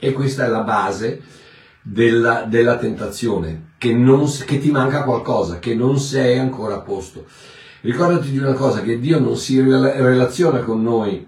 E 0.00 0.12
questa 0.12 0.44
è 0.46 0.48
la 0.48 0.62
base 0.62 1.22
della, 1.82 2.42
della 2.42 2.76
tentazione, 2.76 3.74
che, 3.78 3.92
non, 3.92 4.28
che 4.44 4.58
ti 4.58 4.72
manca 4.72 5.04
qualcosa, 5.04 5.60
che 5.60 5.74
non 5.74 5.98
sei 5.98 6.38
ancora 6.38 6.76
a 6.76 6.80
posto. 6.80 7.26
Ricordati 7.82 8.30
di 8.30 8.38
una 8.38 8.54
cosa, 8.54 8.82
che 8.82 8.98
Dio 8.98 9.20
non 9.20 9.36
si 9.36 9.60
relaziona 9.60 10.60
con 10.60 10.82
noi 10.82 11.26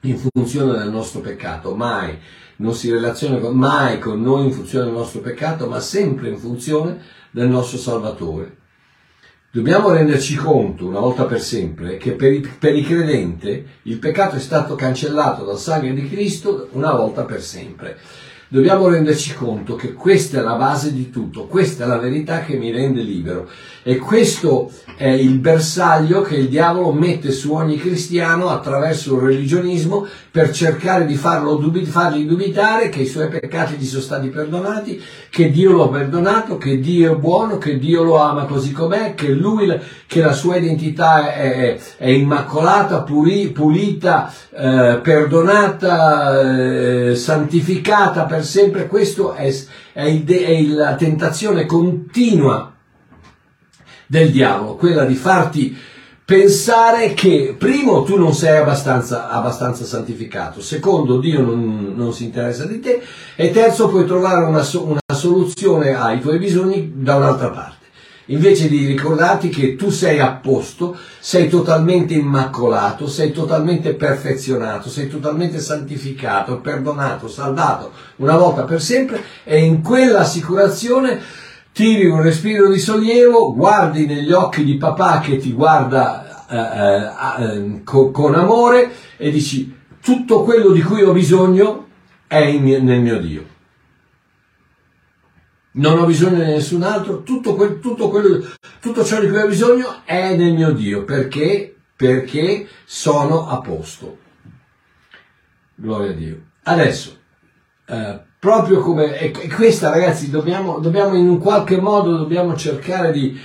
in 0.00 0.18
funzione 0.18 0.76
del 0.76 0.90
nostro 0.90 1.20
peccato, 1.20 1.74
mai 1.74 2.18
non 2.56 2.74
si 2.74 2.90
relaziona 2.90 3.38
con, 3.38 3.56
mai 3.56 3.98
con 3.98 4.20
noi 4.22 4.46
in 4.46 4.52
funzione 4.52 4.86
del 4.86 4.94
nostro 4.94 5.20
peccato, 5.20 5.66
ma 5.66 5.80
sempre 5.80 6.28
in 6.28 6.38
funzione 6.38 7.00
del 7.30 7.48
nostro 7.48 7.78
Salvatore. 7.78 8.56
Dobbiamo 9.54 9.90
renderci 9.90 10.34
conto, 10.36 10.86
una 10.86 10.98
volta 10.98 11.26
per 11.26 11.38
sempre, 11.38 11.98
che 11.98 12.12
per, 12.12 12.32
il, 12.32 12.48
per 12.58 12.74
il 12.74 12.86
credente 12.86 13.66
il 13.82 13.98
peccato 13.98 14.36
è 14.36 14.40
stato 14.40 14.76
cancellato 14.76 15.44
dal 15.44 15.58
sangue 15.58 15.92
di 15.92 16.08
Cristo 16.08 16.68
una 16.72 16.94
volta 16.94 17.24
per 17.24 17.42
sempre 17.42 17.98
dobbiamo 18.52 18.86
renderci 18.86 19.32
conto 19.32 19.76
che 19.76 19.94
questa 19.94 20.40
è 20.40 20.42
la 20.42 20.56
base 20.56 20.92
di 20.92 21.08
tutto, 21.08 21.46
questa 21.46 21.84
è 21.84 21.86
la 21.86 21.96
verità 21.96 22.42
che 22.42 22.58
mi 22.58 22.70
rende 22.70 23.00
libero. 23.00 23.48
E 23.82 23.96
questo 23.96 24.70
è 24.98 25.08
il 25.08 25.38
bersaglio 25.38 26.20
che 26.20 26.36
il 26.36 26.48
diavolo 26.48 26.92
mette 26.92 27.32
su 27.32 27.54
ogni 27.54 27.78
cristiano 27.78 28.50
attraverso 28.50 29.16
il 29.16 29.22
religionismo 29.22 30.06
per 30.30 30.50
cercare 30.50 31.06
di 31.06 31.14
farlo, 31.14 31.58
fargli 31.84 32.26
dubitare 32.26 32.90
che 32.90 33.00
i 33.00 33.06
suoi 33.06 33.28
peccati 33.28 33.76
gli 33.76 33.86
sono 33.86 34.02
stati 34.02 34.28
perdonati, 34.28 35.02
che 35.30 35.50
Dio 35.50 35.72
lo 35.72 35.84
ha 35.84 35.88
perdonato, 35.88 36.58
che 36.58 36.78
Dio 36.78 37.14
è 37.14 37.16
buono, 37.16 37.56
che 37.56 37.78
Dio 37.78 38.02
lo 38.02 38.18
ama 38.18 38.44
così 38.44 38.70
com'è, 38.70 39.14
che 39.14 39.28
lui, 39.30 39.80
che 40.06 40.20
la 40.20 40.34
sua 40.34 40.56
identità 40.56 41.32
è, 41.32 41.78
è 41.96 42.08
immacolata, 42.08 43.02
puri, 43.02 43.48
pulita, 43.48 44.32
eh, 44.54 45.00
perdonata, 45.02 46.40
eh, 47.08 47.14
santificata 47.16 48.24
per 48.24 48.41
sempre. 48.42 48.86
Questo 48.86 49.32
è, 49.32 49.52
è, 49.92 50.04
il, 50.04 50.24
è 50.26 50.62
la 50.62 50.94
tentazione 50.94 51.66
continua 51.66 52.72
del 54.06 54.30
diavolo, 54.30 54.76
quella 54.76 55.04
di 55.04 55.14
farti 55.14 55.76
pensare 56.24 57.14
che 57.14 57.54
primo 57.58 58.04
tu 58.04 58.16
non 58.16 58.32
sei 58.32 58.58
abbastanza, 58.58 59.28
abbastanza 59.28 59.84
santificato, 59.84 60.60
secondo 60.60 61.18
Dio 61.18 61.42
non, 61.42 61.92
non, 61.94 62.12
si 62.12 62.24
interessa 62.24 62.64
di 62.64 62.80
te 62.80 63.02
e 63.34 63.50
terzo 63.50 63.88
puoi 63.88 64.06
trovare 64.06 64.44
una, 64.44 64.66
una 64.74 65.00
soluzione 65.14 65.94
ai 65.94 66.20
tuoi 66.20 66.38
bisogni 66.38 66.92
da 66.94 67.16
un'altra 67.16 67.50
parte. 67.50 67.81
Invece 68.26 68.68
di 68.68 68.86
ricordarti 68.86 69.48
che 69.48 69.74
tu 69.74 69.90
sei 69.90 70.20
a 70.20 70.30
posto, 70.30 70.96
sei 71.18 71.48
totalmente 71.48 72.14
immacolato, 72.14 73.08
sei 73.08 73.32
totalmente 73.32 73.94
perfezionato, 73.94 74.88
sei 74.88 75.08
totalmente 75.08 75.58
santificato, 75.58 76.60
perdonato, 76.60 77.26
salvato 77.26 77.90
una 78.16 78.36
volta 78.36 78.62
per 78.62 78.80
sempre 78.80 79.22
e 79.42 79.64
in 79.64 79.82
quella 79.82 80.20
assicurazione 80.20 81.20
tiri 81.72 82.06
un 82.06 82.22
respiro 82.22 82.70
di 82.70 82.78
sollievo, 82.78 83.54
guardi 83.54 84.06
negli 84.06 84.30
occhi 84.30 84.62
di 84.62 84.76
papà 84.76 85.18
che 85.20 85.38
ti 85.38 85.52
guarda 85.52 86.46
eh, 86.48 86.56
eh, 86.56 87.44
eh 87.44 87.82
con, 87.82 88.12
con, 88.12 88.34
amore 88.34 88.90
e 89.16 89.30
dici 89.30 89.74
tutto 90.00 90.42
quello 90.42 90.70
di 90.70 90.82
cui 90.82 91.02
ho 91.02 91.12
bisogno 91.12 91.86
è 92.28 92.52
mio, 92.58 92.80
nel 92.82 93.00
mio 93.00 93.18
Dio. 93.18 93.44
Non 95.74 95.98
ho 95.98 96.04
bisogno 96.04 96.44
di 96.44 96.50
nessun 96.50 96.82
altro, 96.82 97.22
tutto, 97.22 97.54
quel, 97.54 97.78
tutto, 97.78 98.10
quello, 98.10 98.44
tutto 98.80 99.04
ciò 99.04 99.20
di 99.20 99.28
cui 99.28 99.38
ho 99.38 99.46
bisogno 99.46 100.02
è 100.04 100.36
nel 100.36 100.52
mio 100.52 100.72
Dio, 100.72 101.04
perché? 101.04 101.74
Perché 101.96 102.68
sono 102.84 103.48
a 103.48 103.60
posto. 103.60 104.18
Gloria 105.74 106.10
a 106.10 106.14
Dio. 106.14 106.40
Adesso, 106.64 107.16
eh, 107.86 108.20
proprio 108.38 108.80
come, 108.80 109.18
e 109.18 109.30
questa 109.48 109.88
ragazzi, 109.88 110.28
dobbiamo, 110.28 110.78
dobbiamo 110.78 111.14
in 111.14 111.28
un 111.28 111.38
qualche 111.38 111.80
modo, 111.80 112.18
dobbiamo 112.18 112.54
cercare 112.54 113.10
di, 113.10 113.40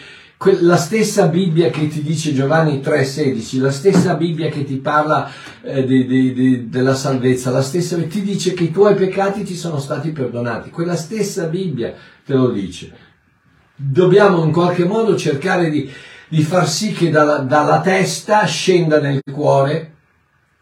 la 0.60 0.76
stessa 0.76 1.28
Bibbia 1.28 1.70
che 1.70 1.88
ti 1.88 2.04
dice 2.04 2.34
Giovanni 2.34 2.80
3,16, 2.80 3.62
la 3.62 3.72
stessa 3.72 4.16
Bibbia 4.16 4.50
che 4.50 4.66
ti 4.66 4.76
parla 4.76 5.32
eh, 5.62 5.86
di, 5.86 6.06
di, 6.06 6.34
di, 6.34 6.70
della 6.70 6.94
salvezza, 6.94 7.52
la 7.52 7.62
stessa 7.62 7.98
ti 8.04 8.22
dice 8.22 8.54
che 8.54 8.66
i 8.66 8.72
tuoi 8.72 8.96
peccati 8.96 9.44
ti 9.44 9.56
sono 9.56 9.80
stati 9.80 10.12
perdonati, 10.12 10.70
quella 10.70 10.96
stessa 10.96 11.46
Bibbia 11.46 11.96
te 12.28 12.34
lo 12.34 12.50
dice. 12.50 12.94
Dobbiamo 13.74 14.44
in 14.44 14.52
qualche 14.52 14.84
modo 14.84 15.16
cercare 15.16 15.70
di, 15.70 15.90
di 16.28 16.42
far 16.44 16.68
sì 16.68 16.92
che 16.92 17.10
dalla, 17.10 17.38
dalla 17.38 17.80
testa 17.80 18.44
scenda 18.46 19.00
nel 19.00 19.22
cuore 19.32 19.94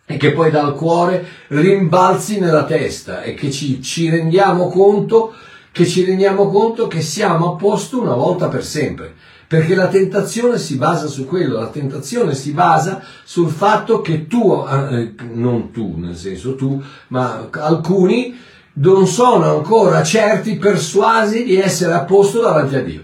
e 0.06 0.18
che 0.18 0.32
poi 0.32 0.52
dal 0.52 0.76
cuore 0.76 1.26
rimbalzi 1.48 2.40
nella 2.40 2.66
testa 2.66 3.24
e 3.24 3.34
che 3.34 3.50
ci, 3.50 3.82
ci, 3.82 4.10
rendiamo 4.10 4.68
conto 4.68 5.34
che 5.72 5.88
ci 5.88 6.06
rendiamo 6.06 6.50
conto 6.50 6.86
che 6.86 7.02
siamo 7.02 7.54
a 7.54 7.56
posto 7.56 8.00
una 8.00 8.14
volta 8.14 8.48
per 8.48 8.64
sempre. 8.64 9.14
Perché 9.48 9.76
la 9.76 9.88
tentazione 9.88 10.58
si 10.58 10.76
basa 10.76 11.08
su 11.08 11.26
quello, 11.26 11.60
la 11.60 11.68
tentazione 11.68 12.36
si 12.36 12.52
basa 12.52 13.04
sul 13.24 13.50
fatto 13.50 14.02
che 14.02 14.28
tu, 14.28 14.64
eh, 14.68 15.14
non 15.34 15.72
tu 15.72 15.96
nel 15.98 16.16
senso 16.16 16.56
tu, 16.56 16.82
ma 17.08 17.50
alcuni 17.52 18.36
non 18.78 19.08
sono 19.08 19.58
ancora 19.58 20.04
certi, 20.04 20.58
persuasi 20.58 21.44
di 21.44 21.56
essere 21.56 21.94
a 21.94 22.04
posto 22.04 22.42
davanti 22.42 22.76
a 22.76 22.84
Dio 22.84 23.04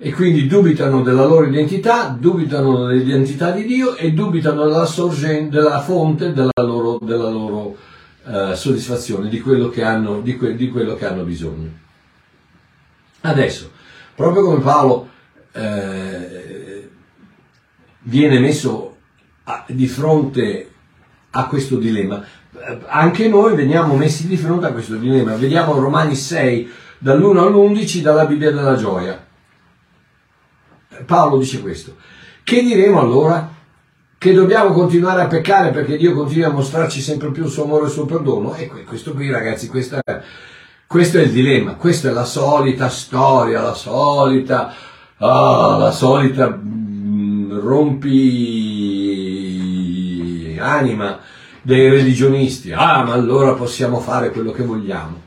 e 0.00 0.12
quindi 0.12 0.46
dubitano 0.46 1.02
della 1.02 1.24
loro 1.24 1.44
identità, 1.44 2.08
dubitano 2.08 2.86
dell'identità 2.86 3.50
di 3.50 3.64
Dio 3.64 3.96
e 3.96 4.12
dubitano 4.12 4.64
della, 4.64 4.86
sorgen- 4.86 5.50
della 5.50 5.80
fonte 5.80 6.32
della 6.32 6.52
loro, 6.62 7.00
della 7.02 7.28
loro 7.28 7.76
uh, 8.22 8.54
soddisfazione, 8.54 9.28
di 9.28 9.40
quello, 9.40 9.74
hanno, 9.82 10.20
di, 10.20 10.36
que- 10.36 10.54
di 10.54 10.68
quello, 10.68 10.94
che 10.94 11.04
hanno, 11.04 11.24
bisogno. 11.24 11.70
Adesso, 13.22 13.72
proprio 14.14 14.44
come 14.44 14.60
Paolo 14.60 15.08
eh, 15.50 16.90
viene 18.02 18.38
messo 18.38 18.96
a, 19.42 19.64
di 19.66 19.88
fronte 19.88 20.70
a 21.30 21.46
questo 21.48 21.76
dilemma, 21.76 22.22
eh, 22.22 22.37
anche 22.86 23.28
noi 23.28 23.54
veniamo 23.54 23.94
messi 23.96 24.26
di 24.26 24.36
fronte 24.36 24.66
a 24.66 24.72
questo 24.72 24.96
dilemma. 24.96 25.34
Vediamo 25.36 25.78
Romani 25.78 26.14
6 26.14 26.70
dall'1 26.98 27.38
all'11 27.38 27.98
dalla 28.00 28.26
Bibbia 28.26 28.50
della 28.50 28.76
gioia. 28.76 29.26
Paolo 31.04 31.38
dice 31.38 31.60
questo. 31.60 31.96
Che 32.42 32.62
diremo 32.62 33.00
allora? 33.00 33.54
Che 34.18 34.32
dobbiamo 34.32 34.72
continuare 34.72 35.22
a 35.22 35.26
peccare 35.26 35.70
perché 35.70 35.96
Dio 35.96 36.12
continua 36.12 36.48
a 36.48 36.52
mostrarci 36.52 37.00
sempre 37.00 37.30
più 37.30 37.44
il 37.44 37.50
suo 37.50 37.64
amore 37.64 37.84
e 37.84 37.86
il 37.86 37.92
suo 37.92 38.04
perdono? 38.04 38.54
E 38.54 38.68
questo 38.84 39.12
qui 39.12 39.30
ragazzi, 39.30 39.68
questa, 39.68 40.02
questo 40.86 41.18
è 41.18 41.22
il 41.22 41.30
dilemma, 41.30 41.74
questa 41.74 42.08
è 42.08 42.12
la 42.12 42.24
solita 42.24 42.88
storia, 42.88 43.60
la 43.62 43.74
solita, 43.74 44.74
oh, 45.18 45.78
la 45.78 45.92
solita 45.92 46.48
mm, 46.48 47.58
rompi 47.60 48.58
anima 50.58 51.20
dei 51.68 51.90
religionisti. 51.90 52.72
Ah, 52.72 53.04
ma 53.04 53.12
allora 53.12 53.52
possiamo 53.52 54.00
fare 54.00 54.30
quello 54.30 54.52
che 54.52 54.62
vogliamo. 54.62 55.20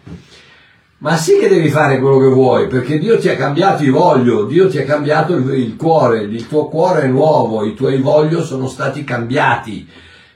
Ma 0.97 1.15
sì 1.15 1.37
che 1.37 1.47
devi 1.47 1.69
fare 1.69 1.99
quello 1.99 2.17
che 2.17 2.33
vuoi, 2.33 2.65
perché 2.65 2.97
Dio 2.97 3.19
ti 3.19 3.29
ha 3.29 3.35
cambiato 3.35 3.83
i 3.83 3.89
voglio, 3.89 4.45
Dio 4.45 4.67
ti 4.67 4.79
ha 4.79 4.83
cambiato 4.83 5.35
il, 5.35 5.47
il 5.53 5.75
cuore, 5.75 6.21
il 6.21 6.47
tuo 6.47 6.67
cuore 6.67 7.03
è 7.03 7.07
nuovo, 7.07 7.63
i 7.63 7.75
tuoi 7.75 7.99
voglio 7.99 8.43
sono 8.43 8.67
stati 8.67 9.03
cambiati. 9.03 9.87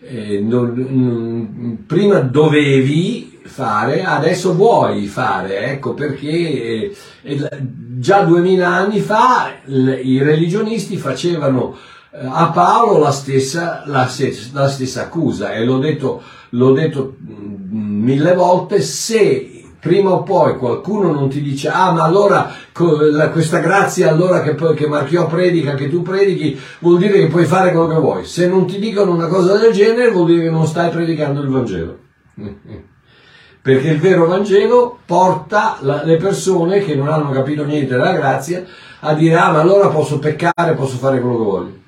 Eh, 0.08 0.40
non, 0.42 0.74
non, 0.76 1.84
prima 1.88 2.20
dovevi 2.20 3.40
fare, 3.44 4.04
adesso 4.04 4.54
vuoi 4.54 5.08
fare, 5.08 5.72
ecco 5.72 5.96
perché 5.96 6.28
eh, 6.28 6.96
eh, 7.24 7.50
già 7.98 8.22
duemila 8.22 8.68
anni 8.76 9.00
fa 9.00 9.54
l, 9.66 9.88
i 10.04 10.22
religionisti 10.22 10.98
facevano 10.98 11.76
a 12.22 12.50
Paolo 12.52 13.00
la 13.00 13.12
stessa, 13.12 13.84
la, 13.86 14.10
la 14.54 14.68
stessa 14.70 15.02
accusa 15.02 15.52
e 15.52 15.66
l'ho 15.66 15.80
detto, 15.80 16.22
l'ho 16.50 16.72
detto 16.72 17.18
mm, 17.22 18.04
mille 18.04 18.34
volte, 18.34 18.82
se 18.82 19.56
prima 19.86 20.12
o 20.12 20.24
poi 20.24 20.58
qualcuno 20.58 21.12
non 21.12 21.30
ti 21.30 21.44
dice 21.44 21.70
ah 21.70 21.92
ma 21.92 22.02
allora 22.04 22.52
questa 22.74 23.60
grazia 23.60 24.10
allora 24.10 24.42
che, 24.42 24.56
che 24.56 24.88
Marchiò 24.88 25.28
predica, 25.28 25.76
che 25.76 25.90
tu 25.90 26.02
predichi, 26.02 26.60
vuol 26.80 26.98
dire 26.98 27.20
che 27.20 27.28
puoi 27.28 27.46
fare 27.46 27.72
quello 27.72 27.88
che 27.88 28.00
vuoi. 28.00 28.26
Se 28.26 28.48
non 28.48 28.66
ti 28.66 28.80
dicono 28.80 29.14
una 29.14 29.28
cosa 29.28 29.58
del 29.58 29.72
genere 29.74 30.10
vuol 30.10 30.28
dire 30.28 30.44
che 30.44 30.50
non 30.50 30.66
stai 30.66 30.90
predicando 30.90 31.42
il 31.42 31.50
Vangelo. 31.50 31.98
Perché 33.62 33.90
il 33.90 34.00
vero 34.00 34.26
Vangelo 34.26 35.00
porta 35.06 35.78
le 35.82 36.18
persone 36.18 36.80
che 36.80 36.96
non 36.96 37.08
hanno 37.08 37.32
capito 37.32 37.64
niente 37.64 37.96
della 37.96 38.14
grazia 38.14 38.64
a 39.00 39.14
dire 39.14 39.36
ah 39.36 39.52
ma 39.52 39.60
allora 39.60 39.90
posso 39.90 40.18
peccare, 40.18 40.74
posso 40.76 40.98
fare 40.98 41.20
quello 41.20 41.38
che 41.38 41.44
voglio. 41.44 41.84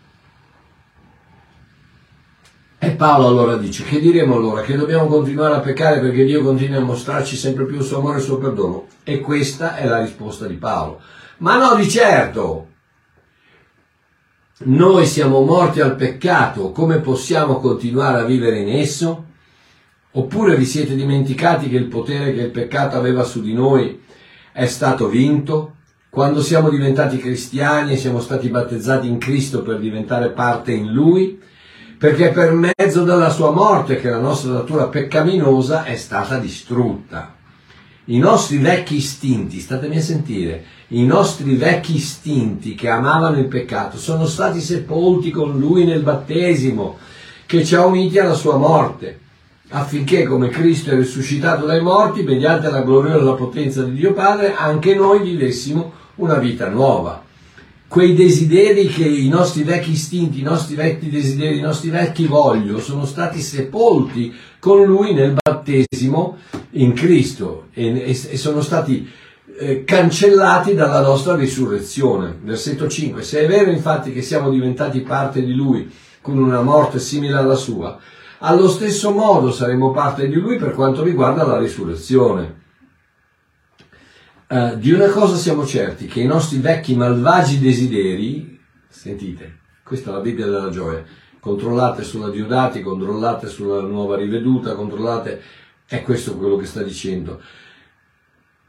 E 2.87 2.91
Paolo 2.91 3.27
allora 3.27 3.57
dice, 3.57 3.83
che 3.83 3.99
diremo 3.99 4.35
allora? 4.35 4.61
Che 4.61 4.77
dobbiamo 4.77 5.07
continuare 5.07 5.55
a 5.55 5.59
peccare 5.59 5.99
perché 5.99 6.23
Dio 6.23 6.41
continua 6.41 6.77
a 6.77 6.85
mostrarci 6.85 7.35
sempre 7.35 7.65
più 7.65 7.75
il 7.75 7.83
suo 7.83 7.97
amore 7.97 8.15
e 8.15 8.19
il 8.19 8.23
suo 8.23 8.37
perdono? 8.37 8.87
E 9.03 9.19
questa 9.19 9.75
è 9.75 9.85
la 9.85 9.99
risposta 9.99 10.47
di 10.47 10.53
Paolo. 10.53 11.01
Ma 11.39 11.57
no, 11.57 11.75
di 11.75 11.89
certo! 11.89 12.67
Noi 14.59 15.05
siamo 15.05 15.41
morti 15.41 15.81
al 15.81 15.97
peccato, 15.97 16.71
come 16.71 16.99
possiamo 16.99 17.59
continuare 17.59 18.21
a 18.21 18.23
vivere 18.23 18.59
in 18.59 18.69
esso? 18.69 19.25
Oppure 20.11 20.55
vi 20.55 20.63
siete 20.63 20.95
dimenticati 20.95 21.67
che 21.67 21.75
il 21.75 21.87
potere 21.87 22.33
che 22.33 22.43
il 22.43 22.51
peccato 22.51 22.95
aveva 22.95 23.25
su 23.25 23.41
di 23.41 23.51
noi 23.51 24.01
è 24.53 24.65
stato 24.65 25.09
vinto? 25.09 25.75
Quando 26.09 26.41
siamo 26.41 26.69
diventati 26.69 27.17
cristiani 27.17 27.91
e 27.91 27.97
siamo 27.97 28.21
stati 28.21 28.47
battezzati 28.47 29.09
in 29.09 29.17
Cristo 29.17 29.61
per 29.61 29.77
diventare 29.77 30.29
parte 30.29 30.71
in 30.71 30.93
Lui, 30.93 31.46
perché 31.97 32.29
per 32.29 32.53
mezzo 32.53 33.03
della 33.03 33.31
sua 33.31 33.49
morte 33.49 33.99
che 33.99 34.09
la 34.09 34.19
nostra 34.19 34.51
natura 34.51 34.87
peccaminosa 34.87 35.83
è 35.83 35.95
stata 35.95 36.37
distrutta. 36.37 37.33
I 38.05 38.19
nostri 38.19 38.57
vecchi 38.57 38.97
istinti, 38.97 39.59
statemi 39.59 39.97
a 39.97 40.01
sentire, 40.01 40.63
i 40.89 41.05
nostri 41.05 41.55
vecchi 41.55 41.95
istinti 41.95 42.75
che 42.75 42.87
amavano 42.87 43.39
il 43.39 43.47
peccato 43.47 43.97
sono 43.97 44.25
stati 44.27 44.61
sepolti 44.61 45.31
con 45.31 45.57
lui 45.57 45.85
nel 45.85 46.03
battesimo 46.03 46.97
che 47.45 47.65
ci 47.65 47.75
ha 47.75 47.85
uniti 47.85 48.19
alla 48.19 48.35
sua 48.35 48.57
morte, 48.57 49.19
affinché 49.69 50.23
come 50.23 50.49
Cristo 50.49 50.91
è 50.91 50.95
risuscitato 50.95 51.65
dai 51.65 51.81
morti, 51.81 52.23
mediante 52.23 52.69
la 52.69 52.81
gloriosa 52.81 53.33
potenza 53.33 53.83
di 53.83 53.95
Dio 53.95 54.13
Padre, 54.13 54.53
anche 54.55 54.93
noi 54.93 55.21
vivessimo 55.21 55.91
una 56.15 56.35
vita 56.35 56.69
nuova. 56.69 57.25
Quei 57.87 58.13
desideri 58.15 58.87
che 58.87 59.05
i 59.05 59.29
nostri 59.29 59.63
vecchi 59.63 59.91
istinti, 59.91 60.41
i 60.41 60.43
nostri 60.43 60.75
vecchi 60.75 61.09
desideri, 61.09 61.57
i 61.57 61.61
nostri 61.61 61.89
vecchi 61.89 62.27
voglio 62.27 62.81
sono 62.81 63.05
stati 63.05 63.39
sepolti 63.39 64.33
con 64.59 64.83
Lui 64.83 65.13
nel 65.13 65.33
battesimo 65.41 66.37
in 66.71 66.91
Cristo 66.93 67.67
e, 67.73 67.87
e, 67.87 68.09
e 68.09 68.37
sono 68.37 68.61
stati 68.61 69.09
eh, 69.57 69.85
cancellati 69.85 70.73
dalla 70.73 70.99
nostra 70.99 71.35
risurrezione. 71.35 72.37
Versetto 72.43 72.89
5. 72.89 73.23
Se 73.23 73.39
è 73.39 73.47
vero 73.47 73.71
infatti 73.71 74.11
che 74.11 74.21
siamo 74.21 74.49
diventati 74.49 74.99
parte 74.99 75.41
di 75.41 75.53
Lui 75.53 75.89
con 76.21 76.37
una 76.37 76.61
morte 76.61 76.99
simile 76.99 77.37
alla 77.37 77.55
sua, 77.55 77.97
allo 78.39 78.67
stesso 78.67 79.11
modo 79.11 79.49
saremo 79.51 79.91
parte 79.91 80.27
di 80.27 80.35
Lui 80.35 80.57
per 80.57 80.73
quanto 80.73 81.03
riguarda 81.03 81.45
la 81.45 81.57
risurrezione. 81.57 82.65
Uh, 84.49 84.77
di 84.77 84.93
una 84.93 85.09
cosa 85.09 85.35
siamo 85.35 85.65
certi, 85.65 86.05
che 86.05 86.21
i 86.21 86.25
nostri 86.25 86.59
vecchi 86.59 86.95
malvagi 86.95 87.59
desideri, 87.59 88.57
sentite, 88.87 89.57
questa 89.83 90.09
è 90.09 90.13
la 90.13 90.21
Bibbia 90.21 90.45
della 90.45 90.69
gioia, 90.69 91.03
controllate 91.41 92.03
sulla 92.03 92.29
Diodati, 92.29 92.81
controllate 92.81 93.47
sulla 93.47 93.81
nuova 93.81 94.15
riveduta, 94.15 94.73
controllate, 94.73 95.41
è 95.85 96.01
questo 96.01 96.37
quello 96.37 96.55
che 96.55 96.65
sta 96.65 96.81
dicendo. 96.81 97.41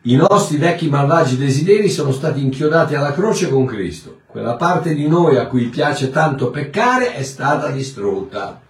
I 0.03 0.17
nostri 0.17 0.57
vecchi 0.57 0.89
malvagi 0.89 1.37
desideri 1.37 1.89
sono 1.89 2.11
stati 2.11 2.41
inchiodati 2.41 2.97
alla 2.97 3.13
croce 3.13 3.49
con 3.49 3.65
Cristo. 3.65 4.23
Quella 4.27 4.57
parte 4.57 4.95
di 4.95 5.07
noi 5.07 5.37
a 5.37 5.47
cui 5.47 5.67
piace 5.67 6.11
tanto 6.11 6.51
peccare 6.51 7.15
è 7.15 7.23
stata 7.23 7.71
distrutta. 7.71 8.63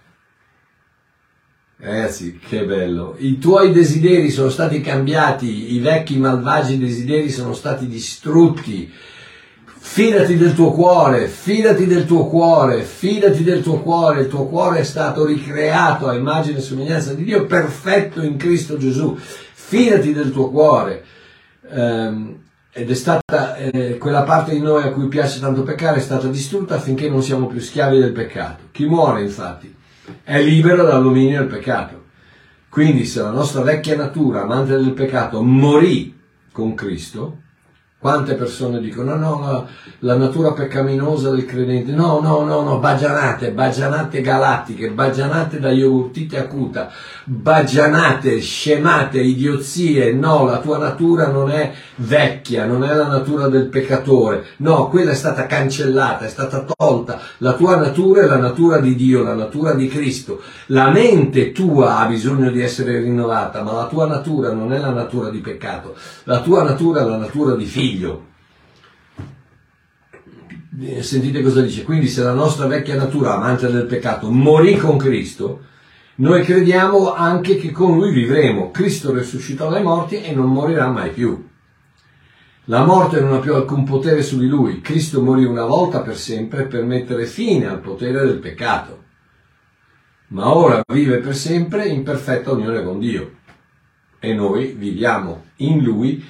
Ragazzi, 1.81 2.37
che 2.45 2.65
bello. 2.65 3.15
I 3.19 3.37
tuoi 3.37 3.71
desideri 3.71 4.29
sono 4.31 4.49
stati 4.49 4.81
cambiati, 4.81 5.73
i 5.73 5.79
vecchi 5.79 6.17
malvagi 6.17 6.77
desideri 6.77 7.29
sono 7.29 7.53
stati 7.53 7.87
distrutti. 7.87 8.91
Fidati 9.63 10.35
del 10.35 10.53
tuo 10.53 10.71
cuore, 10.71 11.27
fidati 11.27 11.87
del 11.87 12.05
tuo 12.05 12.27
cuore, 12.27 12.83
fidati 12.83 13.45
del 13.45 13.61
tuo 13.63 13.79
cuore. 13.79 14.23
Il 14.23 14.27
tuo 14.27 14.47
cuore 14.47 14.79
è 14.79 14.83
stato 14.83 15.25
ricreato 15.25 16.09
a 16.09 16.15
immagine 16.15 16.57
e 16.57 16.61
somiglianza 16.61 17.13
di 17.13 17.23
Dio, 17.23 17.45
perfetto 17.45 18.21
in 18.21 18.35
Cristo 18.35 18.75
Gesù. 18.75 19.17
Fidati 19.17 20.11
del 20.11 20.33
tuo 20.33 20.49
cuore. 20.49 21.05
Um, 21.69 22.41
ed 22.73 22.91
è 22.91 22.93
stata 22.93 23.55
eh, 23.55 23.97
quella 23.97 24.23
parte 24.23 24.51
di 24.51 24.59
noi 24.59 24.83
a 24.83 24.91
cui 24.91 25.07
piace 25.07 25.39
tanto 25.39 25.63
peccare 25.63 25.99
è 25.99 26.01
stata 26.01 26.27
distrutta 26.27 26.75
affinché 26.75 27.09
non 27.09 27.23
siamo 27.23 27.47
più 27.47 27.61
schiavi 27.61 27.97
del 27.99 28.11
peccato. 28.11 28.63
Chi 28.71 28.85
muore, 28.85 29.21
infatti, 29.21 29.77
è 30.23 30.41
libero 30.41 30.83
dal 30.83 31.03
dominio 31.03 31.39
del 31.39 31.47
peccato. 31.47 32.05
Quindi 32.69 33.05
se 33.05 33.21
la 33.21 33.31
nostra 33.31 33.61
vecchia 33.61 33.95
natura, 33.95 34.41
amante 34.41 34.75
del 34.75 34.91
peccato, 34.91 35.41
morì 35.41 36.17
con 36.51 36.75
Cristo, 36.75 37.39
quante 37.99 38.35
persone 38.35 38.79
dicono 38.79 39.17
no, 39.17 39.35
no, 39.39 39.67
la 39.99 40.15
natura 40.15 40.53
peccaminosa 40.53 41.31
del 41.31 41.43
credente, 41.43 41.91
no, 41.91 42.21
no, 42.21 42.45
no, 42.45 42.61
no, 42.61 42.77
bagianate, 42.79 43.51
bagianate 43.51 44.21
galattiche, 44.21 44.89
bagianate 44.91 45.59
da 45.59 45.69
yogurtite 45.69 46.39
acuta, 46.39 46.89
bagianate, 47.25 48.39
scemate, 48.39 49.19
idiozie, 49.19 50.13
no, 50.13 50.45
la 50.45 50.59
tua 50.59 50.77
natura 50.77 51.27
non 51.27 51.51
è 51.51 51.73
vecchia, 51.95 52.63
non 52.63 52.85
è 52.85 52.93
la 52.93 53.07
natura 53.07 53.49
del 53.49 53.67
peccatore, 53.67 54.45
no, 54.59 54.87
quella 54.87 55.11
è 55.11 55.15
stata 55.15 55.45
cancellata, 55.45 56.23
è 56.23 56.29
stata 56.29 56.63
tolta, 56.63 57.19
la 57.39 57.51
tua 57.51 57.75
natura 57.75 58.21
è 58.21 58.27
la 58.27 58.37
natura 58.37 58.79
di 58.79 58.95
Dio, 58.95 59.23
la 59.23 59.35
natura 59.35 59.73
di 59.73 59.89
Cristo, 59.89 60.39
la 60.67 60.89
mente 60.89 61.51
tua 61.51 61.97
ha 61.97 62.05
bisogno 62.05 62.49
di 62.49 62.61
essere 62.61 63.01
rinnovata, 63.01 63.61
ma 63.61 63.73
la 63.73 63.87
tua 63.87 64.07
natura 64.07 64.53
non 64.53 64.71
è 64.71 64.77
la 64.77 64.91
natura 64.91 65.29
di 65.29 65.39
peccato, 65.39 65.95
la 66.23 66.39
tua 66.39 66.63
natura 66.63 67.01
è 67.01 67.03
la 67.03 67.17
natura 67.17 67.55
di 67.55 67.65
figlio 67.65 67.87
figlio. 67.89 68.27
Eh, 70.81 71.01
sentite 71.03 71.41
cosa 71.41 71.61
dice. 71.61 71.83
Quindi 71.83 72.07
se 72.07 72.23
la 72.23 72.33
nostra 72.33 72.67
vecchia 72.67 72.95
natura, 72.95 73.35
amante 73.35 73.71
del 73.71 73.85
peccato, 73.85 74.29
morì 74.29 74.77
con 74.77 74.97
Cristo, 74.97 75.61
noi 76.15 76.43
crediamo 76.43 77.13
anche 77.13 77.57
che 77.57 77.71
con 77.71 77.97
lui 77.97 78.13
vivremo. 78.13 78.71
Cristo 78.71 79.13
risuscitò 79.13 79.69
dai 79.69 79.83
morti 79.83 80.21
e 80.21 80.33
non 80.33 80.51
morirà 80.51 80.87
mai 80.87 81.09
più. 81.09 81.47
La 82.65 82.85
morte 82.85 83.19
non 83.19 83.33
ha 83.33 83.39
più 83.39 83.55
alcun 83.55 83.83
potere 83.83 84.21
su 84.21 84.37
di 84.37 84.47
lui. 84.47 84.79
Cristo 84.81 85.21
morì 85.21 85.43
una 85.43 85.65
volta 85.65 86.01
per 86.01 86.17
sempre 86.17 86.65
per 86.65 86.85
mettere 86.85 87.25
fine 87.25 87.65
al 87.65 87.79
potere 87.79 88.25
del 88.25 88.37
peccato. 88.37 88.97
Ma 90.27 90.55
ora 90.55 90.83
vive 90.93 91.17
per 91.17 91.35
sempre 91.35 91.87
in 91.87 92.03
perfetta 92.03 92.51
unione 92.51 92.83
con 92.83 92.99
Dio. 92.99 93.37
E 94.19 94.33
noi 94.33 94.73
viviamo 94.77 95.45
in 95.57 95.81
lui 95.81 96.23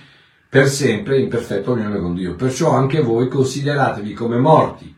per 0.50 0.68
sempre 0.68 1.20
in 1.20 1.30
perfetta 1.30 1.72
unione 1.72 2.00
con 2.00 2.16
Dio. 2.16 2.36
Perciò 2.36 2.72
anche 2.72 3.02
voi 3.02 3.28
consideratevi 3.28 4.14
come 4.14 4.38
morti 4.38 4.98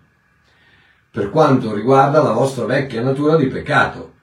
per 1.11 1.29
quanto 1.29 1.73
riguarda 1.75 2.23
la 2.23 2.31
vostra 2.31 2.65
vecchia 2.65 3.01
natura 3.01 3.35
di 3.35 3.47
peccato. 3.47 4.13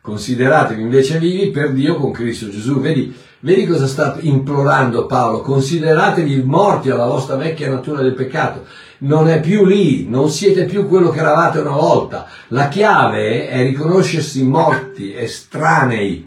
Consideratevi 0.00 0.80
invece 0.80 1.18
vivi 1.18 1.50
per 1.50 1.72
Dio 1.72 1.96
con 1.96 2.12
Cristo 2.12 2.48
Gesù. 2.48 2.80
Vedi, 2.80 3.14
vedi 3.40 3.66
cosa 3.66 3.86
sta 3.86 4.16
implorando 4.20 5.04
Paolo? 5.04 5.42
Consideratevi 5.42 6.42
morti 6.44 6.88
alla 6.88 7.04
vostra 7.04 7.36
vecchia 7.36 7.68
natura 7.68 8.00
del 8.00 8.14
peccato. 8.14 8.64
Non 9.00 9.28
è 9.28 9.38
più 9.40 9.66
lì, 9.66 10.08
non 10.08 10.30
siete 10.30 10.64
più 10.64 10.88
quello 10.88 11.10
che 11.10 11.18
eravate 11.18 11.58
una 11.58 11.72
volta. 11.72 12.26
La 12.48 12.68
chiave 12.68 13.50
è 13.50 13.62
riconoscersi 13.64 14.42
morti, 14.44 15.14
estranei. 15.14 16.26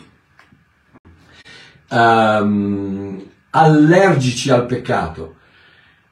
Um, 1.90 3.31
allergici 3.52 4.52
al 4.52 4.66
peccato, 4.66 5.36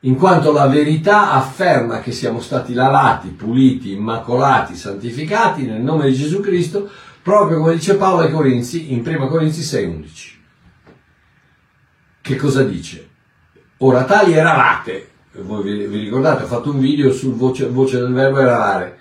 in 0.02 0.16
quanto 0.16 0.54
la 0.54 0.68
verità 0.68 1.32
afferma 1.32 2.00
che 2.00 2.12
siamo 2.12 2.40
stati 2.40 2.74
lavati, 2.74 3.30
puliti, 3.30 3.92
immacolati, 3.92 4.76
santificati 4.76 5.66
nel 5.66 5.82
nome 5.82 6.10
di 6.10 6.16
Gesù 6.16 6.40
Cristo, 6.40 6.90
proprio 7.22 7.60
come 7.60 7.74
dice 7.74 7.96
Paolo 7.96 8.22
ai 8.22 8.32
Corinzi 8.32 8.94
in 8.94 9.04
1 9.06 9.28
Corinzi 9.28 9.62
6:11. 9.62 10.38
Che 12.22 12.36
cosa 12.36 12.64
dice? 12.64 13.10
Ora 13.78 14.04
tali 14.04 14.34
eravate, 14.34 15.10
voi 15.42 15.64
vi, 15.64 15.86
ricordate, 15.86 16.44
ho 16.44 16.48
fatto 16.48 16.72
un 16.72 16.80
video 16.80 17.12
sul 17.12 17.34
voce, 17.34 17.68
voce 17.68 17.98
del 18.00 18.14
verbo 18.14 18.40
eravare, 18.40 18.98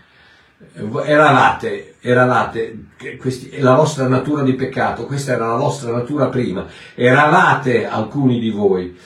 eravate, 1.05 1.96
eravate 2.01 2.87
questi, 3.19 3.59
la 3.59 3.75
vostra 3.75 4.07
natura 4.07 4.43
di 4.43 4.55
peccato, 4.55 5.07
questa 5.07 5.33
era 5.33 5.47
la 5.47 5.57
vostra 5.57 5.93
natura 5.93 6.29
prima, 6.29 6.67
eravate 6.95 7.87
alcuni 7.87 8.39
di 8.39 8.51
voi, 8.51 8.97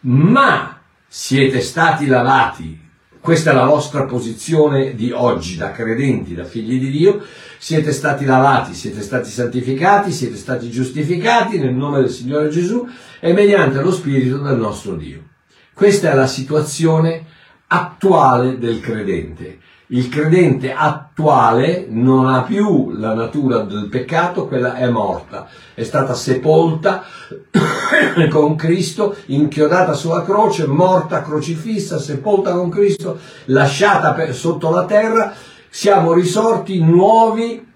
ma 0.00 0.80
siete 1.06 1.60
stati 1.60 2.06
lavati, 2.06 2.80
questa 3.20 3.52
è 3.52 3.54
la 3.54 3.66
vostra 3.66 4.04
posizione 4.04 4.94
di 4.94 5.12
oggi, 5.12 5.56
da 5.56 5.70
credenti, 5.70 6.34
da 6.34 6.44
figli 6.44 6.80
di 6.80 6.90
Dio, 6.90 7.24
siete 7.56 7.92
stati 7.92 8.24
lavati, 8.24 8.74
siete 8.74 9.00
stati 9.00 9.30
santificati, 9.30 10.10
siete 10.10 10.36
stati 10.36 10.68
giustificati 10.70 11.58
nel 11.58 11.72
nome 11.72 12.00
del 12.00 12.10
Signore 12.10 12.48
Gesù 12.48 12.84
e 13.20 13.32
mediante 13.32 13.80
lo 13.80 13.92
Spirito 13.92 14.38
del 14.38 14.56
nostro 14.56 14.96
Dio. 14.96 15.28
Questa 15.72 16.10
è 16.10 16.14
la 16.14 16.26
situazione 16.26 17.24
attuale 17.68 18.58
del 18.58 18.80
credente 18.80 19.58
il 19.92 20.08
credente 20.08 20.72
attuale 20.72 21.86
non 21.88 22.26
ha 22.26 22.42
più 22.42 22.92
la 22.92 23.14
natura 23.14 23.58
del 23.58 23.88
peccato, 23.88 24.46
quella 24.46 24.74
è 24.74 24.88
morta, 24.88 25.48
è 25.74 25.82
stata 25.82 26.14
sepolta 26.14 27.04
con 28.30 28.56
Cristo, 28.56 29.14
inchiodata 29.26 29.92
sulla 29.92 30.22
croce, 30.22 30.66
morta, 30.66 31.22
crocifissa, 31.22 31.98
sepolta 31.98 32.52
con 32.52 32.70
Cristo, 32.70 33.18
lasciata 33.46 34.12
per, 34.14 34.34
sotto 34.34 34.70
la 34.70 34.86
terra, 34.86 35.34
siamo 35.68 36.14
risorti 36.14 36.82
nuovi, 36.82 37.66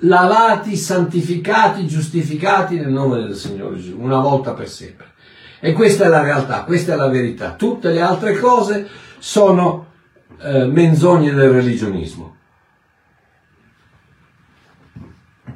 lavati, 0.00 0.76
santificati, 0.76 1.86
giustificati 1.86 2.76
nel 2.76 2.90
nome 2.90 3.20
del 3.20 3.36
Signore 3.36 3.76
Gesù, 3.76 3.96
una 4.00 4.18
volta 4.18 4.54
per 4.54 4.68
sempre. 4.68 5.06
E 5.60 5.72
questa 5.72 6.04
è 6.04 6.08
la 6.08 6.22
realtà, 6.22 6.64
questa 6.64 6.94
è 6.94 6.96
la 6.96 7.08
verità. 7.08 7.52
Tutte 7.52 7.90
le 7.90 8.00
altre 8.00 8.38
cose 8.38 8.88
sono 9.18 9.87
eh, 10.40 10.66
menzogne 10.66 11.32
del 11.32 11.50
religionismo 11.50 12.36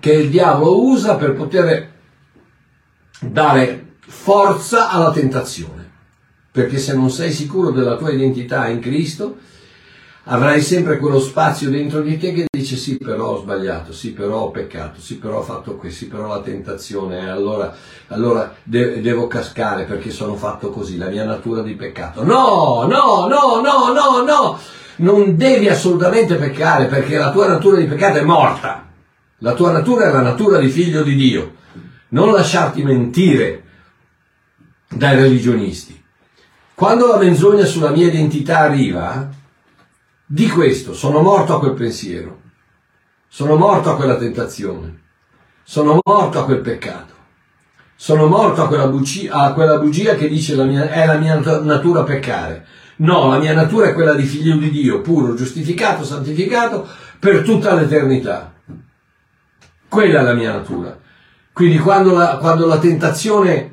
che 0.03 0.13
il 0.13 0.31
diavolo 0.31 0.85
usa 0.85 1.15
per 1.15 1.33
poter 1.35 1.93
dare 3.21 3.95
forza 4.01 4.91
alla 4.91 5.13
tentazione. 5.13 5.91
Perché 6.51 6.79
se 6.79 6.93
non 6.95 7.09
sei 7.09 7.31
sicuro 7.31 7.71
della 7.71 7.97
tua 7.97 8.11
identità 8.11 8.67
in 8.67 8.81
Cristo, 8.81 9.39
avrai 10.25 10.61
sempre 10.61 10.99
quello 10.99 11.19
spazio 11.19 11.69
dentro 11.69 12.01
di 12.01 12.17
te 12.17 12.33
che 12.33 12.47
dice 12.51 12.77
sì 12.77 12.97
però 12.97 13.31
ho 13.31 13.41
sbagliato, 13.41 13.93
sì 13.93 14.13
però 14.13 14.43
ho 14.43 14.51
peccato, 14.51 15.01
sì 15.01 15.19
però 15.19 15.39
ho 15.39 15.43
fatto 15.43 15.77
questo, 15.77 16.05
sì 16.05 16.11
però 16.11 16.29
la 16.29 16.41
tentazione, 16.41 17.21
eh, 17.21 17.29
allora, 17.29 17.75
allora 18.09 18.55
de- 18.63 19.01
devo 19.01 19.27
cascare 19.27 19.85
perché 19.85 20.11
sono 20.11 20.37
fatto 20.37 20.71
così, 20.71 20.97
la 20.97 21.09
mia 21.09 21.25
natura 21.25 21.63
di 21.63 21.75
peccato. 21.75 22.23
No, 22.23 22.87
no, 22.89 23.27
no, 23.27 23.61
no, 23.61 23.93
no, 23.93 24.23
no, 24.25 24.59
non 24.97 25.37
devi 25.37 25.69
assolutamente 25.69 26.37
peccare 26.37 26.87
perché 26.87 27.17
la 27.17 27.33
tua 27.33 27.49
natura 27.49 27.79
di 27.79 27.87
peccato 27.87 28.19
è 28.19 28.23
morta. 28.23 28.91
La 29.39 29.55
tua 29.55 29.73
natura 29.73 30.05
è 30.07 30.13
la 30.13 30.21
natura 30.21 30.59
di 30.59 30.69
figlio 30.69 31.03
di 31.03 31.17
Dio. 31.17 31.55
Non 32.11 32.31
lasciarti 32.31 32.85
mentire 32.85 33.63
dai 34.89 35.17
religionisti. 35.17 36.01
Quando 36.75 37.09
la 37.09 37.17
menzogna 37.17 37.65
sulla 37.65 37.91
mia 37.91 38.07
identità 38.07 38.59
arriva, 38.59 39.29
di 40.33 40.49
questo, 40.49 40.95
sono 40.95 41.21
morto 41.21 41.55
a 41.55 41.59
quel 41.59 41.75
pensiero, 41.75 42.41
sono 43.29 43.55
morto 43.55 43.91
a 43.91 43.97
quella 43.97 44.17
tentazione, 44.17 45.01
sono 45.63 46.01
morto 46.03 46.39
a 46.41 46.47
quel 46.47 46.63
peccato, 46.63 47.13
sono 47.95 48.29
morto 48.29 48.63
a 48.63 48.67
quella 48.67 48.87
bugia, 48.87 49.31
a 49.31 49.53
quella 49.53 49.77
bugia 49.77 50.15
che 50.15 50.29
dice 50.29 50.55
la 50.55 50.65
mia, 50.65 50.89
è 50.89 51.05
la 51.05 51.19
mia 51.19 51.39
natura 51.39 52.03
peccare. 52.05 52.65
No, 52.97 53.29
la 53.29 53.37
mia 53.37 53.53
natura 53.53 53.89
è 53.89 53.93
quella 53.93 54.15
di 54.15 54.23
figlio 54.23 54.57
di 54.57 54.71
Dio, 54.71 55.03
puro, 55.03 55.35
giustificato, 55.35 56.03
santificato 56.03 56.89
per 57.19 57.43
tutta 57.43 57.75
l'eternità. 57.75 58.55
Quella 59.87 60.21
è 60.21 60.23
la 60.23 60.33
mia 60.33 60.53
natura. 60.53 60.99
Quindi 61.53 61.77
quando 61.77 62.15
la, 62.15 62.39
quando 62.39 62.67
la 62.67 62.79
tentazione 62.79 63.71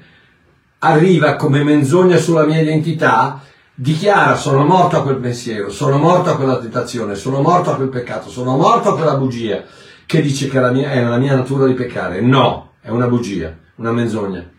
arriva 0.80 1.38
come 1.38 1.64
menzogna 1.64 2.18
sulla 2.18 2.44
mia 2.44 2.60
identità, 2.60 3.48
dichiara 3.82 4.36
sono 4.36 4.66
morto 4.66 4.98
a 4.98 5.04
quel 5.04 5.16
pensiero, 5.18 5.70
sono 5.70 5.98
morto 5.98 6.30
a 6.30 6.36
quella 6.36 6.60
tentazione, 6.60 7.16
sono 7.16 7.42
morto 7.42 7.72
a 7.72 7.76
quel 7.76 7.88
peccato, 7.88 8.30
sono 8.30 8.58
morto 8.58 8.90
a 8.90 8.96
quella 8.96 9.16
bugia 9.16 9.64
che 10.06 10.22
dice 10.22 10.50
che 10.50 10.60
la 10.60 10.72
mia, 10.72 10.92
è 10.92 11.02
la 11.02 11.18
mia 11.18 11.36
natura 11.36 11.66
di 11.66 11.74
peccare. 11.74 12.20
No, 12.20 12.74
è 12.82 12.90
una 12.90 13.08
bugia, 13.08 13.56
una 13.76 13.94
menzogna. 13.94 14.50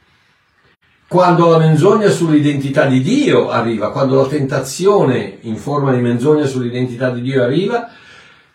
Quando 1.06 1.50
la 1.50 1.58
menzogna 1.58 2.08
sull'identità 2.08 2.86
di 2.86 3.02
Dio 3.02 3.50
arriva, 3.50 3.90
quando 3.90 4.14
la 4.14 4.26
tentazione 4.26 5.38
in 5.42 5.56
forma 5.56 5.92
di 5.92 6.00
menzogna 6.00 6.46
sull'identità 6.46 7.10
di 7.10 7.20
Dio 7.20 7.42
arriva, 7.42 7.90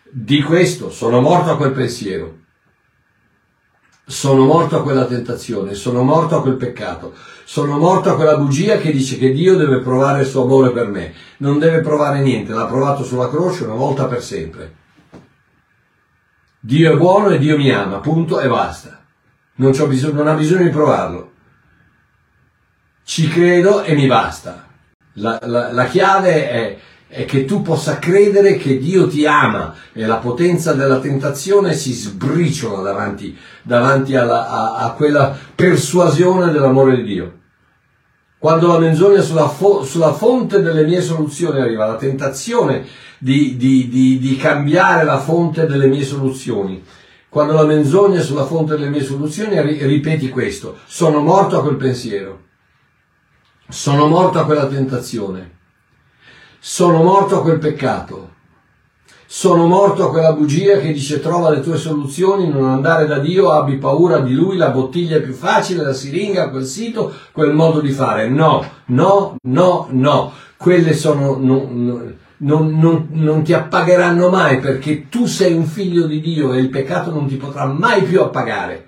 di 0.02 0.42
questo 0.42 0.90
sono 0.90 1.20
morto 1.20 1.50
a 1.50 1.56
quel 1.56 1.72
pensiero, 1.72 2.38
sono 4.08 4.44
morto 4.44 4.78
a 4.78 4.82
quella 4.82 5.04
tentazione, 5.04 5.74
sono 5.74 6.02
morto 6.04 6.36
a 6.36 6.42
quel 6.42 6.54
peccato, 6.54 7.12
sono 7.44 7.76
morto 7.76 8.10
a 8.10 8.14
quella 8.14 8.36
bugia 8.36 8.76
che 8.78 8.92
dice 8.92 9.18
che 9.18 9.32
Dio 9.32 9.56
deve 9.56 9.80
provare 9.80 10.20
il 10.20 10.28
suo 10.28 10.44
amore 10.44 10.70
per 10.70 10.86
me. 10.86 11.12
Non 11.38 11.58
deve 11.58 11.80
provare 11.80 12.20
niente, 12.20 12.52
l'ha 12.52 12.66
provato 12.66 13.02
sulla 13.02 13.28
croce 13.28 13.64
una 13.64 13.74
volta 13.74 14.06
per 14.06 14.22
sempre. 14.22 14.74
Dio 16.60 16.92
è 16.92 16.96
buono 16.96 17.30
e 17.30 17.38
Dio 17.38 17.56
mi 17.56 17.68
ama, 17.70 17.98
punto 17.98 18.38
e 18.38 18.48
basta. 18.48 19.02
Non, 19.56 19.72
bisogno, 19.88 20.14
non 20.14 20.28
ha 20.28 20.34
bisogno 20.34 20.64
di 20.64 20.70
provarlo. 20.70 21.32
Ci 23.02 23.28
credo 23.28 23.82
e 23.82 23.94
mi 23.94 24.06
basta. 24.06 24.68
La, 25.14 25.38
la, 25.42 25.72
la 25.72 25.84
chiave 25.86 26.50
è 26.50 26.78
è 27.08 27.24
che 27.24 27.44
tu 27.44 27.62
possa 27.62 27.98
credere 27.98 28.56
che 28.56 28.78
Dio 28.78 29.06
ti 29.06 29.26
ama. 29.26 29.74
E 29.92 30.04
la 30.06 30.16
potenza 30.16 30.72
della 30.72 30.98
tentazione 30.98 31.72
si 31.74 31.92
sbriciola 31.92 32.82
davanti, 32.82 33.36
davanti 33.62 34.16
alla, 34.16 34.48
a, 34.48 34.74
a, 34.76 34.92
quella 34.92 35.36
persuasione 35.54 36.50
dell'amore 36.50 36.96
di 36.96 37.04
Dio. 37.04 37.34
Quando 38.38 38.68
la 38.68 38.78
menzogna 38.78 39.20
sulla, 39.20 39.48
fo, 39.48 39.82
sulla 39.82 40.12
fonte 40.12 40.60
delle 40.60 40.84
mie 40.84 41.00
soluzioni 41.00 41.60
arriva, 41.60 41.86
la 41.86 41.96
tentazione 41.96 42.84
di, 43.18 43.56
di, 43.56 43.88
di, 43.88 44.18
di 44.18 44.36
cambiare 44.36 45.04
la 45.04 45.18
fonte 45.18 45.66
delle 45.66 45.86
mie 45.86 46.04
soluzioni, 46.04 46.84
quando 47.28 47.54
la 47.54 47.64
menzogna 47.64 48.20
sulla 48.20 48.44
fonte 48.44 48.76
delle 48.76 48.90
mie 48.90 49.02
soluzioni 49.02 49.58
ripeti 49.60 50.28
questo, 50.28 50.78
sono 50.84 51.20
morto 51.20 51.58
a 51.58 51.62
quel 51.62 51.76
pensiero, 51.76 52.44
sono 53.68 54.06
morto 54.06 54.38
a 54.38 54.44
quella 54.44 54.66
tentazione 54.66 55.55
sono 56.68 57.00
morto 57.04 57.38
a 57.38 57.42
quel 57.42 57.60
peccato. 57.60 58.30
Sono 59.24 59.68
morto 59.68 60.04
a 60.04 60.10
quella 60.10 60.32
bugia 60.32 60.78
che 60.78 60.92
dice 60.92 61.20
trova 61.20 61.48
le 61.48 61.60
tue 61.60 61.76
soluzioni, 61.76 62.48
non 62.48 62.64
andare 62.64 63.06
da 63.06 63.20
Dio, 63.20 63.52
abbi 63.52 63.76
paura 63.76 64.18
di 64.18 64.34
Lui, 64.34 64.56
la 64.56 64.70
bottiglia 64.70 65.18
è 65.18 65.22
più 65.22 65.32
facile, 65.32 65.84
la 65.84 65.92
siringa, 65.92 66.50
quel 66.50 66.64
sito, 66.64 67.12
quel 67.30 67.54
modo 67.54 67.80
di 67.80 67.92
fare. 67.92 68.28
No, 68.28 68.68
no, 68.86 69.36
no, 69.42 69.86
no. 69.90 70.32
Quelle 70.56 70.92
sono... 70.92 71.36
No, 71.38 71.68
no, 71.70 72.02
non, 72.38 72.78
non, 72.78 73.06
non, 73.12 73.42
ti 73.44 73.52
appagheranno 73.52 74.28
mai 74.28 74.58
perché 74.58 75.08
tu 75.08 75.26
sei 75.26 75.54
un 75.54 75.66
figlio 75.66 76.06
di 76.06 76.20
Dio 76.20 76.52
e 76.52 76.58
il 76.58 76.68
peccato 76.68 77.10
non 77.12 77.28
ti 77.28 77.36
potrà 77.36 77.64
mai 77.64 78.02
più 78.02 78.20
appagare 78.20 78.86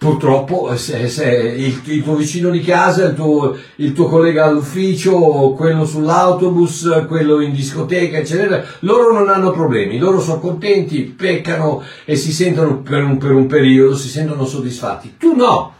purtroppo 0.00 0.74
se, 0.76 1.08
se 1.08 1.30
il, 1.30 1.78
il, 1.84 2.02
tuo 2.02 2.14
vicino 2.14 2.48
di 2.48 2.62
casa, 2.62 3.04
il 3.04 3.14
tuo, 3.14 3.54
il 3.76 3.92
tuo, 3.92 4.06
collega 4.06 4.46
all'ufficio, 4.46 5.52
quello 5.54 5.84
sull'autobus, 5.84 7.04
quello 7.06 7.40
in 7.40 7.52
discoteca, 7.52 8.16
eccetera, 8.16 8.64
loro 8.78 9.12
non 9.12 9.28
hanno 9.28 9.50
problemi, 9.50 9.98
loro 9.98 10.18
sono 10.18 10.40
contenti, 10.40 11.02
peccano 11.02 11.82
e 12.06 12.16
si 12.16 12.32
sentono 12.32 12.80
per 12.80 13.04
un, 13.04 13.18
per 13.18 13.32
un 13.32 13.46
periodo, 13.46 13.94
si 13.94 14.08
sentono 14.08 14.46
soddisfatti. 14.46 15.16
Tu 15.18 15.36
no! 15.36 15.74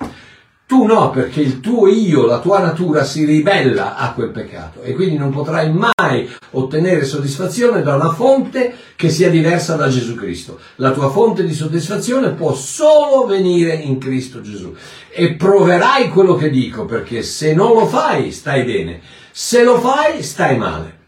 Tu 0.70 0.84
no, 0.84 1.10
perché 1.10 1.40
il 1.40 1.58
tuo 1.58 1.88
io, 1.88 2.26
la 2.26 2.38
tua 2.38 2.60
natura 2.60 3.02
si 3.02 3.24
ribella 3.24 3.96
a 3.96 4.12
quel 4.12 4.30
peccato 4.30 4.82
e 4.82 4.92
quindi 4.92 5.16
non 5.16 5.32
potrai 5.32 5.68
mai 5.72 6.30
ottenere 6.52 7.04
soddisfazione 7.04 7.82
da 7.82 7.96
una 7.96 8.12
fonte 8.12 8.76
che 8.94 9.08
sia 9.10 9.30
diversa 9.30 9.74
da 9.74 9.88
Gesù 9.88 10.14
Cristo. 10.14 10.60
La 10.76 10.92
tua 10.92 11.10
fonte 11.10 11.44
di 11.44 11.54
soddisfazione 11.54 12.34
può 12.34 12.54
solo 12.54 13.26
venire 13.26 13.74
in 13.74 13.98
Cristo 13.98 14.42
Gesù. 14.42 14.72
E 15.12 15.34
proverai 15.34 16.08
quello 16.08 16.36
che 16.36 16.50
dico, 16.50 16.84
perché 16.84 17.24
se 17.24 17.52
non 17.52 17.72
lo 17.72 17.86
fai 17.88 18.30
stai 18.30 18.62
bene, 18.62 19.00
se 19.32 19.64
lo 19.64 19.80
fai 19.80 20.22
stai 20.22 20.56
male. 20.56 20.99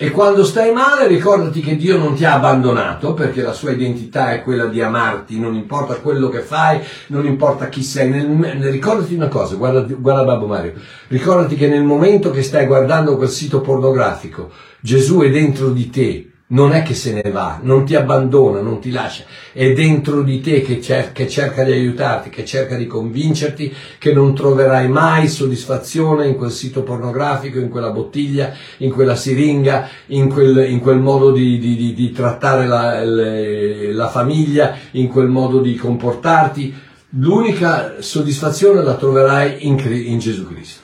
E 0.00 0.12
quando 0.12 0.44
stai 0.44 0.72
male 0.72 1.08
ricordati 1.08 1.60
che 1.60 1.74
Dio 1.74 1.98
non 1.98 2.14
ti 2.14 2.24
ha 2.24 2.34
abbandonato 2.34 3.14
perché 3.14 3.42
la 3.42 3.52
sua 3.52 3.72
identità 3.72 4.30
è 4.30 4.44
quella 4.44 4.66
di 4.66 4.80
amarti, 4.80 5.40
non 5.40 5.56
importa 5.56 5.96
quello 5.96 6.28
che 6.28 6.38
fai, 6.38 6.78
non 7.08 7.26
importa 7.26 7.68
chi 7.68 7.82
sei. 7.82 8.08
Nel, 8.08 8.70
ricordati 8.70 9.14
una 9.14 9.26
cosa, 9.26 9.56
guarda, 9.56 9.80
guarda 9.80 10.22
Babbo 10.22 10.46
Mario, 10.46 10.74
ricordati 11.08 11.56
che 11.56 11.66
nel 11.66 11.82
momento 11.82 12.30
che 12.30 12.44
stai 12.44 12.66
guardando 12.66 13.16
quel 13.16 13.28
sito 13.28 13.60
pornografico, 13.60 14.52
Gesù 14.80 15.18
è 15.22 15.30
dentro 15.30 15.70
di 15.70 15.90
te 15.90 16.27
non 16.50 16.72
è 16.72 16.82
che 16.82 16.94
se 16.94 17.12
ne 17.12 17.30
va, 17.30 17.58
non 17.62 17.84
ti 17.84 17.94
abbandona, 17.94 18.60
non 18.60 18.80
ti 18.80 18.90
lascia, 18.90 19.24
è 19.52 19.72
dentro 19.72 20.22
di 20.22 20.40
te 20.40 20.62
che 20.62 20.80
cerca, 20.80 21.12
che 21.12 21.28
cerca, 21.28 21.62
di 21.62 21.72
aiutarti, 21.72 22.30
che 22.30 22.44
cerca 22.46 22.76
di 22.76 22.86
convincerti 22.86 23.74
che 23.98 24.14
non 24.14 24.34
troverai 24.34 24.88
mai 24.88 25.28
soddisfazione 25.28 26.26
in 26.26 26.36
quel 26.36 26.50
sito 26.50 26.82
pornografico, 26.82 27.58
in 27.58 27.68
quella 27.68 27.90
bottiglia, 27.90 28.54
in 28.78 28.90
quella 28.90 29.14
siringa, 29.14 29.88
in 30.06 30.30
quel, 30.30 30.70
in 30.70 30.80
quel 30.80 30.98
modo 30.98 31.32
di, 31.32 31.58
di, 31.58 31.76
di, 31.76 31.92
di 31.92 32.12
trattare 32.12 32.66
la, 32.66 33.04
le, 33.04 33.92
la 33.92 34.08
famiglia, 34.08 34.74
in 34.92 35.08
quel 35.08 35.28
modo 35.28 35.60
di 35.60 35.74
comportarti. 35.74 36.74
L'unica 37.10 38.00
soddisfazione 38.00 38.82
la 38.82 38.94
troverai 38.94 39.66
in, 39.66 39.78
in 39.78 40.18
Gesù 40.18 40.46
Cristo. 40.46 40.80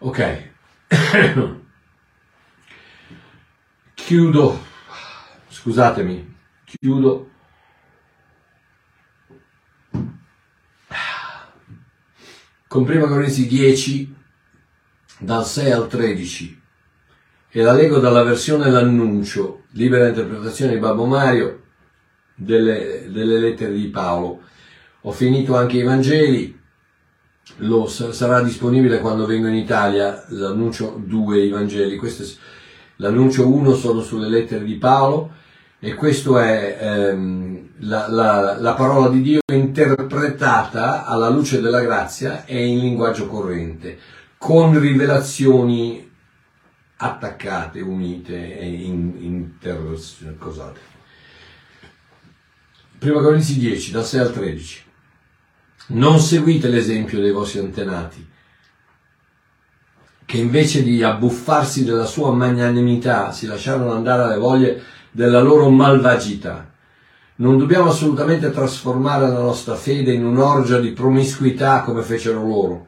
Ok. 0.00 0.48
chiudo, 4.10 4.58
scusatemi, 5.48 6.36
chiudo. 6.64 7.30
Con 12.66 12.84
prima 12.84 13.06
Corinzi 13.06 13.46
10 13.46 14.12
dal 15.20 15.46
6 15.46 15.70
al 15.70 15.86
13 15.86 16.60
e 17.50 17.62
la 17.62 17.72
leggo 17.72 18.00
dalla 18.00 18.24
versione 18.24 18.68
L'annuncio, 18.68 19.66
libera 19.74 20.08
interpretazione 20.08 20.72
di 20.72 20.80
Babbo 20.80 21.04
Mario 21.04 21.62
delle, 22.34 23.06
delle 23.12 23.38
lettere 23.38 23.74
di 23.74 23.86
Paolo. 23.90 24.42
Ho 25.02 25.12
finito 25.12 25.54
anche 25.54 25.76
i 25.76 25.84
Vangeli, 25.84 26.60
lo 27.58 27.86
sarà 27.86 28.42
disponibile 28.42 28.98
quando 28.98 29.24
vengo 29.24 29.46
in 29.46 29.54
Italia, 29.54 30.24
l'annuncio 30.30 31.00
2 31.00 31.44
i 31.44 31.50
Vangeli. 31.50 31.96
Questo 31.96 32.24
è 32.24 32.58
L'annuncio 33.00 33.48
1 33.48 33.74
sono 33.74 34.02
sulle 34.02 34.28
lettere 34.28 34.62
di 34.62 34.76
Paolo 34.76 35.32
e 35.78 35.94
questa 35.94 36.44
è 36.44 36.78
ehm, 36.80 37.68
la, 37.78 38.08
la, 38.08 38.58
la, 38.60 38.74
parola 38.74 39.08
di 39.08 39.22
Dio 39.22 39.40
interpretata 39.50 41.06
alla 41.06 41.30
luce 41.30 41.62
della 41.62 41.80
grazia 41.80 42.44
e 42.44 42.66
in 42.66 42.78
linguaggio 42.78 43.26
corrente, 43.26 43.98
con 44.36 44.78
rivelazioni 44.78 46.06
attaccate, 46.96 47.80
unite 47.80 48.58
e 48.58 48.66
in, 48.66 49.14
intercosate. 49.18 50.80
Prima 52.98 53.22
Corinzi 53.22 53.58
10, 53.58 53.92
da 53.92 54.02
6 54.02 54.20
al 54.20 54.32
13. 54.32 54.84
Non 55.86 56.18
seguite 56.18 56.68
l'esempio 56.68 57.18
dei 57.18 57.32
vostri 57.32 57.60
antenati 57.60 58.29
che 60.30 60.36
invece 60.36 60.84
di 60.84 61.02
abbuffarsi 61.02 61.82
della 61.82 62.04
sua 62.04 62.30
magnanimità 62.30 63.32
si 63.32 63.46
lasciarono 63.46 63.90
andare 63.90 64.22
alle 64.22 64.36
voglie 64.36 64.80
della 65.10 65.40
loro 65.40 65.70
malvagità. 65.70 66.70
Non 67.38 67.58
dobbiamo 67.58 67.90
assolutamente 67.90 68.52
trasformare 68.52 69.26
la 69.26 69.40
nostra 69.40 69.74
fede 69.74 70.12
in 70.12 70.24
un'orgia 70.24 70.78
di 70.78 70.92
promiscuità 70.92 71.82
come 71.82 72.02
fecero 72.02 72.46
loro. 72.46 72.86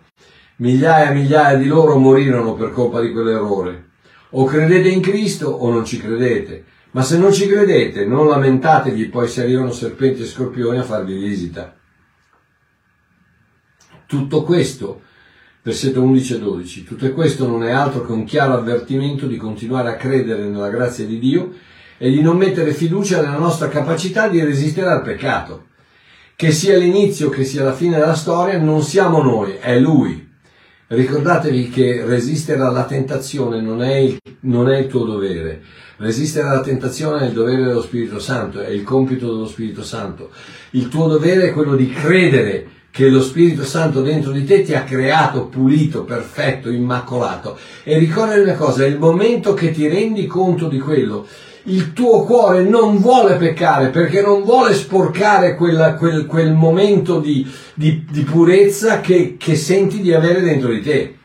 Migliaia 0.59 1.11
e 1.11 1.15
migliaia 1.15 1.59
di 1.59 1.67
loro 1.67 1.99
morirono 1.99 2.55
per 2.55 2.71
colpa 2.71 3.01
di 3.01 3.11
quell'errore. 3.11 3.89
O 4.31 4.45
credete 4.45 4.89
in 4.89 5.01
Cristo 5.01 5.49
o 5.49 5.69
non 5.73 5.85
ci 5.85 5.99
credete. 5.99 6.65
Ma 6.93 7.03
se 7.03 7.19
non 7.19 7.33
ci 7.33 7.49
credete, 7.49 8.05
non 8.07 8.29
lamentatevi, 8.29 9.07
poi 9.07 9.27
se 9.27 9.43
arrivano 9.43 9.73
serpenti 9.73 10.23
e 10.23 10.27
scorpioni 10.27 10.79
a 10.79 10.85
farvi 10.85 11.19
visita. 11.19 11.75
Tutto 14.07 14.45
questo 14.45 15.11
versetto 15.63 16.03
11 16.03 16.35
e 16.35 16.39
12. 16.39 16.85
Tutto 16.85 17.13
questo 17.13 17.47
non 17.47 17.63
è 17.65 17.71
altro 17.71 18.05
che 18.05 18.13
un 18.13 18.25
chiaro 18.25 18.55
avvertimento 18.55 19.27
di 19.27 19.37
continuare 19.37 19.91
a 19.91 19.97
credere 19.97 20.45
nella 20.45 20.69
grazia 20.69 21.07
di 21.07 21.19
Dio 21.19 21.53
e 21.97 22.11
di 22.11 22.21
non 22.21 22.37
mettere 22.37 22.73
fiducia 22.73 23.21
nella 23.21 23.39
nostra 23.39 23.69
capacità 23.69 24.29
di 24.29 24.43
resistere 24.43 24.89
al 24.89 25.03
peccato. 25.03 25.67
Che 26.35 26.51
sia 26.51 26.77
l'inizio 26.77 27.29
che 27.29 27.45
sia 27.45 27.63
la 27.63 27.75
fine 27.75 27.99
della 27.99 28.15
storia, 28.15 28.59
non 28.59 28.83
siamo 28.83 29.23
noi, 29.23 29.57
è 29.61 29.79
Lui. 29.79 30.31
Ricordatevi 30.89 31.71
che 31.71 32.05
resistere 32.05 32.61
alla 32.61 32.85
tentazione 32.85 33.61
non 33.61 33.83
è, 33.83 33.95
il, 33.95 34.19
non 34.41 34.69
è 34.69 34.79
il 34.79 34.89
tuo 34.89 35.05
dovere. 35.05 35.63
Resistere 35.99 36.49
alla 36.49 36.61
tentazione 36.61 37.21
è 37.21 37.27
il 37.29 37.33
dovere 37.33 37.63
dello 37.63 37.81
Spirito 37.81 38.19
Santo, 38.19 38.61
è 38.61 38.71
il 38.71 38.83
compito 38.83 39.33
dello 39.33 39.47
Spirito 39.47 39.85
Santo. 39.85 40.31
Il 40.71 40.89
tuo 40.89 41.07
dovere 41.07 41.49
è 41.49 41.53
quello 41.53 41.77
di 41.77 41.89
credere 41.89 42.67
che 42.93 43.09
lo 43.09 43.23
Spirito 43.23 43.65
Santo 43.65 44.03
dentro 44.03 44.33
di 44.33 44.45
te 44.45 44.63
ti 44.63 44.75
ha 44.75 44.85
creato 44.85 45.47
pulito, 45.47 46.05
perfetto, 46.05 46.71
immacolato. 46.71 47.59
E 47.83 47.97
ricordati 47.97 48.41
una 48.41 48.55
cosa, 48.55 48.85
è 48.85 48.87
il 48.87 48.99
momento 48.99 49.55
che 49.55 49.71
ti 49.71 49.89
rendi 49.89 50.27
conto 50.27 50.69
di 50.69 50.79
quello. 50.79 51.27
Il 51.65 51.95
tuo 51.95 52.25
cuore 52.25 52.65
non 52.65 52.99
vuole 52.99 53.37
peccare 53.37 53.89
perché 53.89 54.21
non 54.21 54.43
vuole 54.43 54.75
sporcare 54.75 55.55
quella, 55.55 55.95
quel, 55.95 56.27
quel, 56.27 56.53
momento 56.53 57.19
di, 57.19 57.51
di, 57.73 58.05
di 58.11 58.23
purezza 58.25 59.01
che, 59.01 59.37
che 59.39 59.57
senti 59.57 60.03
di 60.03 60.13
avere 60.13 60.43
dentro 60.43 60.71
di 60.71 60.83
te. 60.83 61.17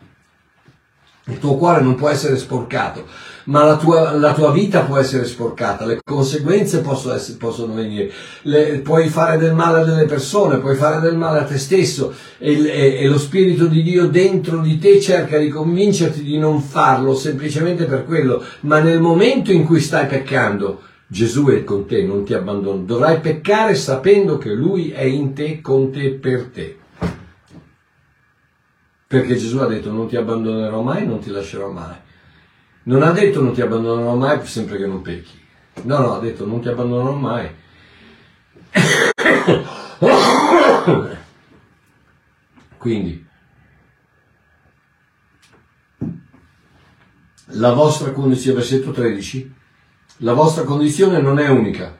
Il 1.26 1.38
tuo 1.38 1.57
cuore 1.57 1.82
non 1.82 1.95
può 1.95 2.07
essere 2.07 2.38
sporcato 2.38 3.05
ma 3.47 3.63
la 3.63 3.77
tua, 3.77 4.11
la 4.13 4.33
tua 4.33 4.51
vita 4.51 4.81
può 4.81 4.97
essere 4.97 5.25
sporcata, 5.25 5.85
le 5.85 5.99
conseguenze 6.03 6.81
possono, 6.81 7.15
essere, 7.15 7.37
possono 7.37 7.73
venire, 7.73 8.11
le, 8.43 8.79
puoi 8.79 9.07
fare 9.09 9.37
del 9.37 9.53
male 9.53 9.81
a 9.81 9.83
delle 9.83 10.05
persone, 10.05 10.57
puoi 10.57 10.75
fare 10.75 10.99
del 10.99 11.17
male 11.17 11.39
a 11.39 11.43
te 11.43 11.57
stesso 11.57 12.13
e, 12.37 12.53
e, 12.53 12.97
e 12.99 13.07
lo 13.07 13.17
Spirito 13.17 13.67
di 13.67 13.83
Dio 13.83 14.07
dentro 14.07 14.59
di 14.59 14.77
te 14.79 14.99
cerca 14.99 15.37
di 15.37 15.49
convincerti 15.49 16.23
di 16.23 16.37
non 16.37 16.61
farlo 16.61 17.15
semplicemente 17.15 17.85
per 17.85 18.05
quello, 18.05 18.43
ma 18.61 18.79
nel 18.79 18.99
momento 18.99 19.51
in 19.51 19.65
cui 19.65 19.79
stai 19.79 20.07
peccando, 20.07 20.81
Gesù 21.07 21.47
è 21.47 21.63
con 21.63 21.87
te, 21.87 22.03
non 22.03 22.25
ti 22.25 22.33
abbandona. 22.33 22.83
Dovrai 22.83 23.21
peccare 23.21 23.75
sapendo 23.75 24.37
che 24.37 24.51
Lui 24.51 24.89
è 24.89 25.03
in 25.03 25.33
te, 25.33 25.61
con 25.61 25.89
te, 25.89 26.11
per 26.11 26.49
te. 26.53 26.77
Perché 29.07 29.37
Gesù 29.37 29.59
ha 29.59 29.67
detto 29.67 29.89
non 29.89 30.09
ti 30.09 30.17
abbandonerò 30.17 30.81
mai, 30.81 31.07
non 31.07 31.19
ti 31.19 31.29
lascerò 31.29 31.69
mai. 31.69 31.95
Non 32.88 33.03
ha 33.03 33.11
detto 33.11 33.41
non 33.41 33.53
ti 33.53 33.59
abbandonerò 33.61 34.15
mai 34.15 34.45
sempre 34.47 34.77
che 34.77 34.88
non 34.88 35.01
pecchi. 35.01 35.38
No, 35.83 35.99
no, 35.99 36.13
ha 36.13 36.19
detto 36.19 36.45
non 36.45 36.61
ti 36.61 36.69
abbandonerò 36.69 37.11
mai. 37.11 37.49
Quindi, 42.77 43.25
la 47.47 47.73
vostra 47.73 48.11
condizione, 48.11 48.59
versetto 48.59 48.91
13, 48.91 49.53
la 50.17 50.33
vostra 50.33 50.63
condizione 50.63 51.19
non 51.19 51.39
è 51.39 51.49
unica. 51.49 51.93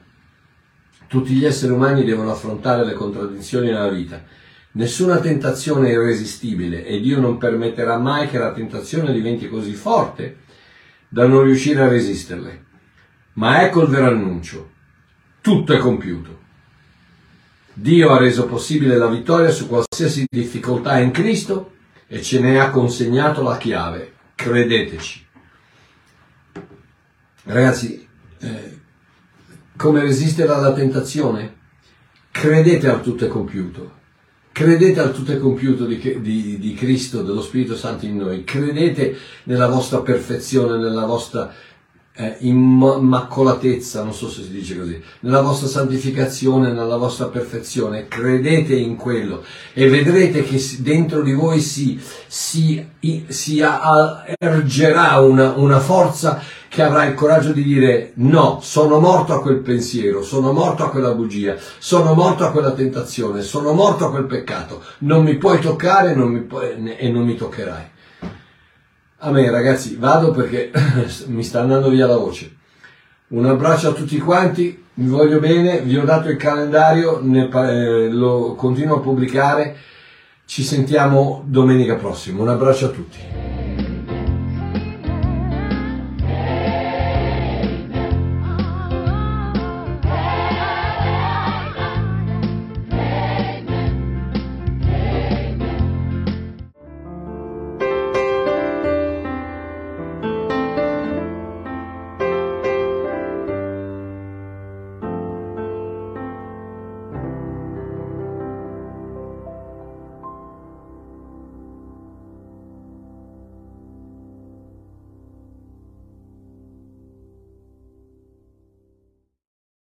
Tutti 1.06 1.34
gli 1.34 1.44
esseri 1.44 1.72
umani 1.72 2.02
devono 2.04 2.30
affrontare 2.30 2.86
le 2.86 2.94
contraddizioni 2.94 3.66
nella 3.66 3.90
vita. 3.90 4.24
Nessuna 4.72 5.18
tentazione 5.18 5.88
è 5.88 5.92
irresistibile 5.92 6.86
e 6.86 6.98
Dio 7.00 7.20
non 7.20 7.36
permetterà 7.36 7.98
mai 7.98 8.26
che 8.28 8.38
la 8.38 8.52
tentazione 8.52 9.12
diventi 9.12 9.48
così 9.48 9.74
forte 9.74 10.46
da 11.08 11.26
non 11.26 11.44
riuscire 11.44 11.80
a 11.80 11.88
resisterle. 11.88 12.64
Ma 13.34 13.62
ecco 13.62 13.82
il 13.82 13.88
vero 13.88 14.06
annuncio. 14.06 14.70
Tutto 15.40 15.72
è 15.72 15.78
compiuto. 15.78 16.36
Dio 17.72 18.10
ha 18.10 18.18
reso 18.18 18.46
possibile 18.46 18.96
la 18.96 19.06
vittoria 19.06 19.50
su 19.50 19.68
qualsiasi 19.68 20.26
difficoltà 20.28 20.98
in 20.98 21.12
Cristo 21.12 21.74
e 22.08 22.20
ce 22.22 22.40
ne 22.40 22.58
ha 22.58 22.70
consegnato 22.70 23.42
la 23.42 23.56
chiave. 23.56 24.14
Credeteci. 24.34 25.26
Ragazzi, 27.44 28.06
eh, 28.40 28.78
come 29.76 30.00
resistere 30.00 30.52
alla 30.52 30.72
tentazione? 30.72 31.56
Credete 32.32 32.88
al 32.88 33.00
tutto 33.00 33.24
è 33.24 33.28
compiuto. 33.28 33.97
Credete 34.58 34.98
al 34.98 35.14
tutto 35.14 35.38
compiuto 35.38 35.84
di, 35.84 36.18
di, 36.20 36.58
di, 36.58 36.74
Cristo, 36.74 37.22
dello 37.22 37.42
Spirito 37.42 37.76
Santo 37.76 38.06
in 38.06 38.16
noi. 38.16 38.42
Credete 38.42 39.16
nella 39.44 39.68
vostra 39.68 40.00
perfezione, 40.00 40.78
nella 40.78 41.06
vostra 41.06 41.54
eh, 42.20 42.36
immacolatezza, 42.40 44.02
non 44.02 44.12
so 44.12 44.28
se 44.28 44.42
si 44.42 44.50
dice 44.50 44.76
così, 44.76 45.00
nella 45.20 45.40
vostra 45.40 45.68
santificazione, 45.68 46.72
nella 46.72 46.96
vostra 46.96 47.26
perfezione. 47.26 48.08
Credete 48.08 48.74
in 48.74 48.96
quello 48.96 49.44
e 49.72 49.88
vedrete 49.88 50.42
che 50.42 50.60
dentro 50.80 51.22
di 51.22 51.32
voi 51.32 51.60
si, 51.60 52.00
si, 52.26 52.84
si 53.28 53.60
ergerà 53.60 55.20
una, 55.20 55.52
una 55.56 55.78
forza 55.78 56.42
che 56.68 56.82
avrà 56.82 57.04
il 57.04 57.14
coraggio 57.14 57.52
di 57.52 57.62
dire 57.62 58.12
no, 58.16 58.58
sono 58.62 58.98
morto 58.98 59.32
a 59.32 59.40
quel 59.40 59.58
pensiero, 59.58 60.22
sono 60.22 60.52
morto 60.52 60.84
a 60.84 60.90
quella 60.90 61.14
bugia, 61.14 61.54
sono 61.78 62.14
morto 62.14 62.44
a 62.44 62.50
quella 62.50 62.72
tentazione, 62.72 63.42
sono 63.42 63.72
morto 63.72 64.06
a 64.06 64.10
quel 64.10 64.26
peccato, 64.26 64.82
non 64.98 65.22
mi 65.22 65.36
puoi 65.36 65.60
toccare 65.60 66.14
non 66.14 66.30
mi 66.30 66.40
puoi, 66.40 66.96
e 66.96 67.10
non 67.10 67.24
mi 67.24 67.36
toccherai. 67.36 67.96
Amen 69.20 69.50
ragazzi, 69.50 69.96
vado 69.96 70.30
perché 70.30 70.70
mi 71.26 71.42
sta 71.42 71.58
andando 71.60 71.88
via 71.88 72.06
la 72.06 72.16
voce. 72.16 72.54
Un 73.28 73.46
abbraccio 73.46 73.88
a 73.88 73.92
tutti 73.92 74.16
quanti, 74.18 74.84
vi 74.94 75.08
voglio 75.08 75.40
bene, 75.40 75.80
vi 75.80 75.96
ho 75.96 76.04
dato 76.04 76.28
il 76.28 76.36
calendario, 76.36 77.18
ne, 77.20 77.48
eh, 77.52 78.10
lo 78.10 78.54
continuo 78.54 78.98
a 78.98 79.00
pubblicare, 79.00 79.76
ci 80.44 80.62
sentiamo 80.62 81.42
domenica 81.46 81.96
prossima. 81.96 82.42
Un 82.42 82.48
abbraccio 82.48 82.86
a 82.86 82.90
tutti. 82.90 83.57